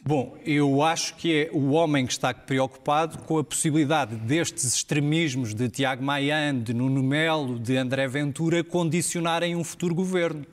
Bom, 0.06 0.38
eu 0.46 0.82
acho 0.82 1.16
que 1.16 1.34
é 1.34 1.50
o 1.52 1.72
homem 1.72 2.06
que 2.06 2.14
está 2.14 2.34
preocupado 2.34 3.18
com 3.20 3.40
a 3.40 3.44
possibilidade 3.44 4.16
destes 4.16 4.64
extremismos 4.64 5.54
de 5.54 5.68
Tiago 5.68 6.02
Maia, 6.02 6.54
de 6.54 6.74
Nuno 6.74 7.04
Melo, 7.04 7.60
de 7.60 7.76
André 7.76 8.08
Ventura 8.08 8.64
condicionarem 8.64 9.56
um 9.56 9.66
futuro 9.66 9.94
governo. 9.94 10.46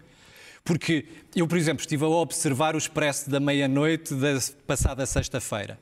Porque 0.64 1.06
eu, 1.36 1.46
por 1.46 1.56
exemplo, 1.56 1.82
estive 1.82 2.04
a 2.04 2.08
observar 2.08 2.74
o 2.74 2.78
expresso 2.78 3.30
da 3.30 3.38
meia-noite 3.38 4.14
da 4.14 4.36
passada 4.66 5.06
sexta-feira. 5.06 5.78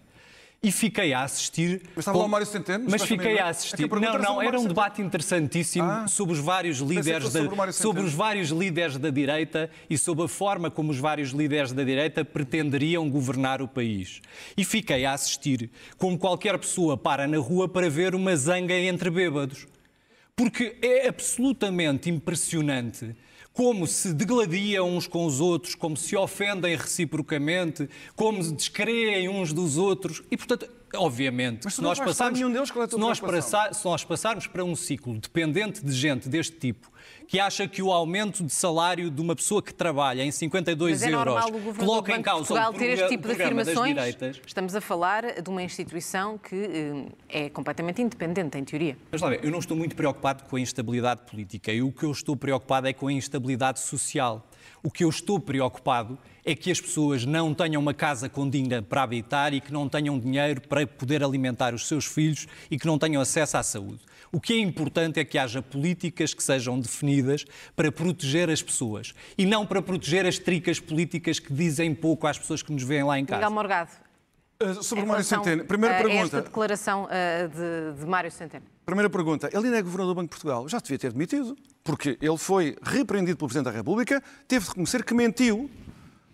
E 0.62 0.70
fiquei 0.70 1.12
a 1.12 1.24
assistir. 1.24 1.82
Mas 1.96 2.02
estava 2.02 2.18
lá 2.18 2.24
o 2.24 2.28
Mário 2.28 2.46
Centeno, 2.46 2.86
Mas 2.88 3.02
fiquei 3.02 3.38
a 3.40 3.46
é 3.46 3.50
assistir. 3.50 3.76
que 3.78 3.84
a 3.84 3.88
pergunta 3.88 4.12
Não, 4.12 4.18
sobre 4.18 4.28
não, 4.32 4.40
era 4.42 4.50
um 4.50 4.60
Centeno. 4.60 4.68
debate 4.68 5.02
interessantíssimo 5.02 5.84
Ah. 5.90 6.06
sobre 6.06 6.34
os 6.34 6.38
vários 6.38 6.78
líderes 6.78 7.24
fosse 7.24 7.34
da, 7.34 7.48
sobre 7.50 7.72
sobre 7.72 8.02
os 8.04 8.14
vários 8.14 8.50
líderes 8.50 8.96
da 8.96 9.10
direita 9.10 9.68
e 9.90 9.98
sobre 9.98 10.24
a 10.24 10.28
forma 10.28 10.70
como 10.70 10.92
os 10.92 10.98
vários 10.98 11.30
líderes 11.30 11.72
da 11.72 11.82
direita 11.82 12.24
pretenderiam 12.24 13.10
governar 13.10 13.60
o 13.60 13.66
país. 13.66 14.20
E 14.56 14.64
fiquei 14.64 15.04
a 15.04 15.12
assistir 15.14 15.68
como 15.98 16.16
qualquer 16.16 16.56
pessoa 16.58 16.96
para 16.96 17.26
na 17.26 17.38
rua 17.38 17.68
para 17.68 17.90
ver 17.90 18.14
uma 18.14 18.36
zanga 18.36 18.74
entre 18.74 19.10
bêbados. 19.10 19.66
Porque 20.36 20.76
é 20.80 21.08
absolutamente 21.08 22.08
impressionante 22.08 23.14
como 23.52 23.86
se 23.86 24.12
degladiam 24.12 24.96
uns 24.96 25.06
com 25.06 25.26
os 25.26 25.40
outros, 25.40 25.74
como 25.74 25.96
se 25.96 26.16
ofendem 26.16 26.76
reciprocamente, 26.76 27.88
como 28.16 28.42
se 28.42 28.52
descreem 28.52 29.28
uns 29.28 29.52
dos 29.52 29.76
outros. 29.76 30.22
E, 30.30 30.36
portanto, 30.36 30.68
obviamente, 30.94 31.70
se 31.70 31.80
não 31.80 31.90
nós, 31.90 31.98
passarmos, 31.98 32.38
nenhum 32.38 32.52
deles, 32.52 32.70
é 32.70 32.86
se, 32.88 32.96
nós 32.98 33.20
passar- 33.20 33.74
se 33.74 33.84
nós 33.84 34.04
passarmos 34.04 34.46
para 34.46 34.64
um 34.64 34.74
ciclo 34.76 35.18
dependente 35.18 35.84
de 35.84 35.92
gente 35.92 36.28
deste 36.28 36.56
tipo, 36.56 36.90
que 37.26 37.38
acha 37.40 37.66
que 37.66 37.82
o 37.82 37.90
aumento 37.92 38.44
de 38.44 38.52
salário 38.52 39.10
de 39.10 39.20
uma 39.20 39.34
pessoa 39.34 39.62
que 39.62 39.72
trabalha 39.72 40.22
em 40.22 40.30
52 40.30 41.00
Mas 41.00 41.02
é 41.02 41.14
euros 41.14 41.34
normal 41.34 41.50
coloca 41.78 42.16
em 42.16 42.22
causa 42.22 42.46
Portugal 42.48 42.72
o 42.72 42.74
ter 42.78 42.90
este 42.90 43.08
tipo 43.08 43.28
de 43.28 43.34
afirmações. 43.34 43.94
direitas, 43.94 44.40
Estamos 44.46 44.74
a 44.74 44.80
falar 44.80 45.40
de 45.40 45.48
uma 45.48 45.62
instituição 45.62 46.36
que 46.38 46.54
eh, 47.28 47.44
é 47.46 47.48
completamente 47.50 48.02
independente, 48.02 48.58
em 48.58 48.64
teoria. 48.64 48.96
Mas 49.10 49.20
lá 49.20 49.32
eu 49.34 49.50
não 49.50 49.58
estou 49.58 49.76
muito 49.76 49.96
preocupado 49.96 50.44
com 50.44 50.56
a 50.56 50.60
instabilidade 50.60 51.22
política. 51.30 51.72
E 51.72 51.82
o 51.82 51.90
que 51.90 52.04
eu 52.04 52.10
estou 52.12 52.36
preocupado 52.36 52.86
é 52.86 52.92
com 52.92 53.06
a 53.08 53.12
instabilidade 53.12 53.80
social. 53.80 54.46
O 54.82 54.90
que 54.90 55.04
eu 55.04 55.08
estou 55.08 55.38
preocupado 55.38 56.18
é 56.44 56.54
que 56.54 56.70
as 56.70 56.80
pessoas 56.80 57.24
não 57.24 57.54
tenham 57.54 57.80
uma 57.80 57.94
casa 57.94 58.28
condigna 58.28 58.82
para 58.82 59.02
habitar 59.02 59.54
e 59.54 59.60
que 59.60 59.72
não 59.72 59.88
tenham 59.88 60.18
dinheiro 60.18 60.60
para 60.62 60.86
poder 60.86 61.22
alimentar 61.22 61.74
os 61.74 61.86
seus 61.86 62.04
filhos 62.04 62.46
e 62.70 62.78
que 62.78 62.86
não 62.86 62.98
tenham 62.98 63.22
acesso 63.22 63.56
à 63.56 63.62
saúde. 63.62 64.00
O 64.30 64.40
que 64.40 64.54
é 64.54 64.58
importante 64.58 65.20
é 65.20 65.24
que 65.24 65.38
haja 65.38 65.60
políticas 65.60 66.32
que 66.32 66.42
sejam 66.42 66.80
definidas 66.80 67.44
para 67.76 67.92
proteger 67.92 68.48
as 68.50 68.62
pessoas 68.62 69.14
e 69.36 69.44
não 69.44 69.66
para 69.66 69.82
proteger 69.82 70.26
as 70.26 70.38
tricas 70.38 70.80
políticas 70.80 71.38
que 71.38 71.52
dizem 71.52 71.94
pouco 71.94 72.26
às 72.26 72.38
pessoas 72.38 72.62
que 72.62 72.72
nos 72.72 72.82
veem 72.82 73.04
lá 73.04 73.18
em 73.18 73.24
casa. 73.24 73.40
Miguel 73.40 73.54
Morgado. 73.54 74.11
Uh, 74.62 74.82
sobre 74.82 75.04
Mário 75.04 75.24
Centeno. 75.24 75.64
Primeira 75.64 75.98
a 75.98 76.02
pergunta. 76.02 76.36
Esta 76.38 76.42
declaração 76.42 77.08
eh, 77.10 77.48
de, 77.48 78.00
de 78.00 78.06
Mário 78.06 78.30
Centeno. 78.30 78.64
Primeira 78.84 79.10
pergunta. 79.10 79.48
Ele 79.52 79.66
ainda 79.66 79.78
é 79.78 79.82
governador 79.82 80.14
do 80.14 80.16
Banco 80.16 80.26
de 80.26 80.30
Portugal. 80.30 80.68
Já 80.68 80.78
devia 80.78 80.98
ter 80.98 81.12
demitido. 81.12 81.56
Porque 81.84 82.16
ele 82.20 82.38
foi 82.38 82.76
repreendido 82.82 83.36
pelo 83.36 83.48
Presidente 83.48 83.72
da 83.72 83.76
República, 83.76 84.22
teve 84.46 84.64
de 84.64 84.68
reconhecer 84.68 85.04
que 85.04 85.14
mentiu 85.14 85.68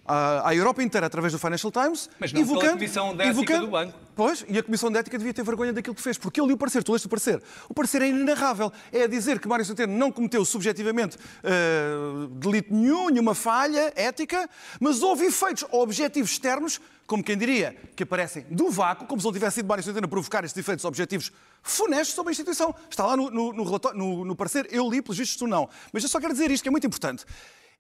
à, 0.07 0.49
à 0.49 0.55
Europa 0.55 0.83
inteira 0.83 1.07
através 1.07 1.33
do 1.33 1.39
Financial 1.39 1.73
Times. 1.73 2.11
Mas 2.19 2.33
não 2.33 2.47
pela 2.47 2.73
Comissão 2.73 3.17
de 3.17 3.23
Ética 3.23 3.61
do 3.61 3.69
banco. 3.69 3.99
Pois, 4.19 4.45
e 4.49 4.59
a 4.59 4.63
Comissão 4.65 4.91
de 4.91 4.99
Ética 4.99 5.17
devia 5.17 5.33
ter 5.33 5.45
vergonha 5.45 5.73
daquilo 5.73 5.95
que 5.95 6.03
fez, 6.03 6.19
porque 6.19 6.41
ele 6.41 6.51
e 6.51 6.53
o 6.53 6.57
parecer, 6.57 6.83
tu 6.83 6.91
leste 6.91 7.07
o 7.07 7.09
parecer. 7.09 7.41
O 7.69 7.73
parecer 7.73 8.03
é 8.03 8.09
inenarrável. 8.09 8.73
É 8.91 9.07
dizer 9.07 9.39
que 9.39 9.47
Mário 9.47 9.65
Centeno 9.65 9.97
não 9.97 10.11
cometeu 10.11 10.45
subjetivamente 10.45 11.17
eh, 11.45 12.27
delito 12.33 12.75
nenhum, 12.75 13.11
nenhuma 13.11 13.33
falha 13.33 13.93
ética, 13.95 14.51
mas 14.81 15.03
houve 15.05 15.27
efeitos 15.27 15.65
objetivos 15.71 16.33
externos, 16.33 16.81
como 17.07 17.23
quem 17.23 17.39
diria, 17.39 17.77
que 17.95 18.03
aparecem 18.03 18.45
do 18.51 18.69
vácuo, 18.73 19.07
como 19.07 19.21
se 19.21 19.25
não 19.25 19.33
tivesse 19.33 19.55
sido 19.55 19.69
Mário 19.69 19.85
Centeno 19.85 20.07
a 20.07 20.09
provocar 20.09 20.43
estes 20.45 20.59
efeitos 20.59 20.85
objetivos 20.85 21.31
funestos 21.63 22.17
sobre 22.17 22.31
a 22.31 22.33
instituição. 22.33 22.75
Está 22.91 23.07
lá 23.07 23.17
no, 23.17 23.31
no, 23.31 23.53
no- 23.53 24.25
no 24.25 24.35
parecer, 24.35 24.67
eu 24.73 24.91
li, 24.91 25.01
pelos 25.01 25.17
vistos 25.17 25.37
tu 25.39 25.47
não. 25.47 25.69
Mas 25.93 26.03
eu 26.03 26.09
só 26.09 26.19
quero 26.19 26.33
dizer 26.33 26.51
isto, 26.51 26.65
que 26.65 26.69
é 26.69 26.73
muito 26.73 26.89
importante. 26.89 27.25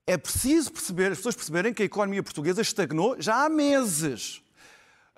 É 0.06 0.16
preciso 0.16 0.70
perceber, 0.70 1.10
as 1.10 1.18
pessoas 1.18 1.34
perceberem 1.34 1.74
que 1.74 1.82
a 1.82 1.86
economia 1.86 2.22
portuguesa 2.22 2.62
estagnou 2.62 3.16
já 3.18 3.44
há 3.44 3.48
meses. 3.48 4.40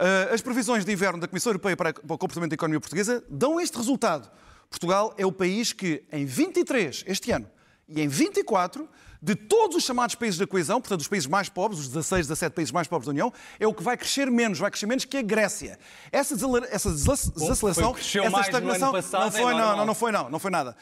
Uh, 0.01 0.33
as 0.33 0.41
previsões 0.41 0.83
de 0.83 0.91
inverno 0.91 1.21
da 1.21 1.29
Comissão 1.29 1.51
Europeia 1.51 1.77
para 1.77 1.93
para 1.93 2.15
o 2.15 2.17
comportamento 2.17 2.49
da 2.49 2.55
economia 2.55 2.81
portuguesa 2.81 3.23
dão 3.29 3.61
este 3.61 3.77
resultado. 3.77 4.31
Portugal 4.71 5.13
é 5.19 5.27
o 5.27 5.33
país 5.33 5.75
que, 5.75 6.03
em 6.11 6.25
23, 6.25 7.05
este 7.07 7.31
ano, 7.33 7.47
e 7.87 8.01
em 8.01 8.09
24, 8.09 8.89
de 9.23 9.35
todos 9.35 9.77
os 9.77 9.85
chamados 9.85 10.15
países 10.15 10.39
da 10.39 10.47
coesão, 10.47 10.81
portanto, 10.81 11.01
os 11.01 11.09
países 11.09 11.27
mais 11.27 11.49
pobres, 11.49 11.81
os 11.81 11.89
16, 11.89 12.27
17 12.29 12.55
países 12.55 12.73
mais 12.73 12.89
pobres 12.89 13.07
da 13.07 13.11
União, 13.11 13.33
é 13.59 13.67
o 13.67 13.75
que 13.75 13.83
vai 13.83 13.97
crescer 13.97 14.31
menos, 14.31 14.59
vai 14.59 14.71
crescer 14.71 14.87
menos 14.87 15.05
que 15.05 15.17
a 15.19 15.23
Grécia. 15.23 15.79
Essa, 16.11 16.35
desala- 16.35 16.67
essa 16.71 16.91
desaceleração, 16.91 17.93
cresceu 17.93 18.25
essa 18.25 18.41
estagnação, 18.41 18.93
passado, 18.93 19.21
não 19.21 19.29
é 19.29 19.31
foi, 19.31 19.41
não, 19.53 19.59
normal. 19.59 19.77
não, 19.77 19.87
não 19.87 19.95
foi 19.95 20.13
não, 20.13 20.31
não 20.31 20.39
foi 20.39 20.51
nada. 20.51 20.77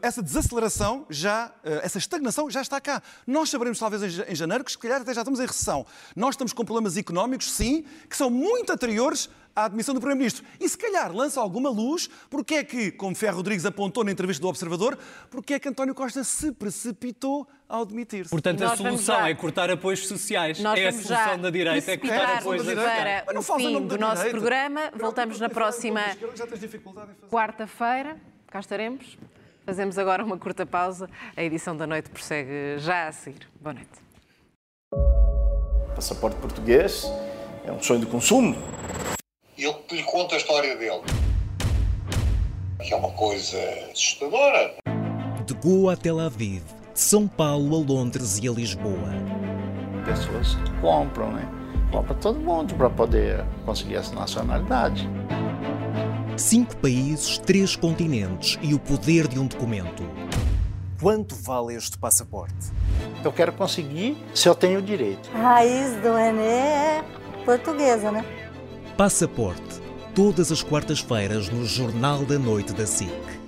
Essa 0.00 0.22
desaceleração 0.22 1.06
já, 1.10 1.48
uh, 1.64 1.68
essa 1.82 1.98
estagnação 1.98 2.48
já 2.50 2.62
está 2.62 2.80
cá. 2.80 3.02
Nós 3.26 3.50
saberemos 3.50 3.78
talvez 3.78 4.02
em 4.28 4.34
janeiro 4.34 4.64
que 4.64 4.72
se 4.72 4.78
calhar 4.78 5.00
até 5.00 5.12
já 5.12 5.20
estamos 5.20 5.40
em 5.40 5.46
recessão. 5.46 5.84
Nós 6.16 6.34
estamos 6.34 6.52
com 6.52 6.64
problemas 6.64 6.96
económicos, 6.96 7.50
sim, 7.52 7.84
que 8.08 8.16
são 8.16 8.30
muito 8.30 8.72
anteriores 8.72 9.28
à 9.54 9.64
admissão 9.66 9.94
do 9.94 10.00
Primeiro-Ministro. 10.00 10.44
E 10.58 10.66
se 10.68 10.78
calhar 10.78 11.14
lança 11.14 11.38
alguma 11.40 11.68
luz 11.68 12.08
porque 12.30 12.54
é 12.54 12.64
que, 12.64 12.90
como 12.92 13.14
Ferro 13.14 13.36
Rodrigues 13.36 13.66
apontou 13.66 14.02
na 14.04 14.10
entrevista 14.10 14.40
do 14.40 14.48
Observador, 14.48 14.98
porque 15.30 15.54
é 15.54 15.58
que 15.58 15.68
António 15.68 15.94
Costa 15.94 16.24
se 16.24 16.52
precipitou 16.52 17.41
ao 17.68 17.84
demitir-se. 17.86 18.30
Portanto, 18.30 18.62
a 18.64 18.76
solução 18.76 19.16
já- 19.20 19.28
é 19.28 19.34
cortar 19.34 19.70
apoios 19.70 20.06
sociais. 20.06 20.58
Nós 20.60 20.78
é 20.78 20.88
a 20.88 20.92
solução 20.92 21.38
da 21.38 21.50
direita, 21.50 21.90
é 21.92 21.96
cortar 21.96 22.38
apoios 22.38 22.64
da 22.64 22.74
sociais. 22.74 22.98
direita. 22.98 23.16
Mas 23.16 23.24
para 23.24 23.34
não 23.34 23.40
o 23.40 23.44
faz 23.44 23.62
o 23.62 23.66
fim 23.66 23.86
do 23.86 23.98
nosso 23.98 24.16
direita. 24.16 24.38
programa. 24.38 24.80
Voltamos 24.98 25.40
na 25.40 25.48
próxima 25.48 26.00
quarta-feira. 27.30 28.16
Cá 28.48 28.60
estaremos. 28.60 29.16
Fazemos 29.64 29.96
agora 29.96 30.24
uma 30.24 30.36
curta 30.36 30.66
pausa. 30.66 31.08
A 31.36 31.42
edição 31.42 31.76
da 31.76 31.86
noite 31.86 32.10
prossegue 32.10 32.78
já 32.78 33.08
a 33.08 33.12
seguir. 33.12 33.48
Boa 33.60 33.72
noite. 33.74 33.90
Passaporte 35.94 36.36
português 36.38 37.04
é 37.64 37.70
um 37.72 37.80
sonho 37.82 38.00
de 38.00 38.06
consumo. 38.06 38.56
E 39.56 39.64
ele 39.64 39.76
lhe 39.92 40.02
conta 40.02 40.34
a 40.34 40.38
história 40.38 40.76
dele. 40.76 41.02
Que 42.82 42.92
é 42.92 42.96
uma 42.96 43.12
coisa 43.12 43.56
assustadora. 43.92 44.74
De 45.46 45.54
Goa 45.54 45.92
a 45.92 45.96
Tel 45.96 46.18
Aviv, 46.18 46.62
de 46.92 47.00
São 47.00 47.26
Paulo 47.26 47.76
a 47.76 47.92
Londres 47.92 48.38
e 48.42 48.48
a 48.48 48.52
Lisboa. 48.52 49.10
Pessoas 50.04 50.56
compram, 50.80 51.32
né? 51.32 51.48
Compra 51.90 52.14
todo 52.14 52.38
mundo 52.38 52.74
para 52.74 52.90
poder 52.90 53.44
conseguir 53.64 53.96
essa 53.96 54.14
nacionalidade. 54.14 55.08
Cinco 56.36 56.76
países, 56.76 57.38
três 57.38 57.76
continentes 57.76 58.58
e 58.62 58.74
o 58.74 58.78
poder 58.78 59.26
de 59.28 59.38
um 59.38 59.46
documento. 59.46 60.02
Quanto 61.00 61.34
vale 61.34 61.74
este 61.74 61.98
passaporte? 61.98 62.70
Eu 63.24 63.32
quero 63.32 63.52
conseguir 63.52 64.16
se 64.34 64.48
eu 64.48 64.54
tenho 64.54 64.80
direito. 64.82 65.30
A 65.34 65.38
raiz 65.38 65.94
do 66.02 66.14
Renê 66.14 66.42
é 66.42 67.04
portuguesa, 67.44 68.10
né? 68.10 68.24
Passaporte. 68.96 69.80
Todas 70.14 70.52
as 70.52 70.62
quartas-feiras 70.62 71.48
no 71.48 71.64
Jornal 71.64 72.24
da 72.24 72.38
Noite 72.38 72.72
da 72.72 72.86
SIC. 72.86 73.41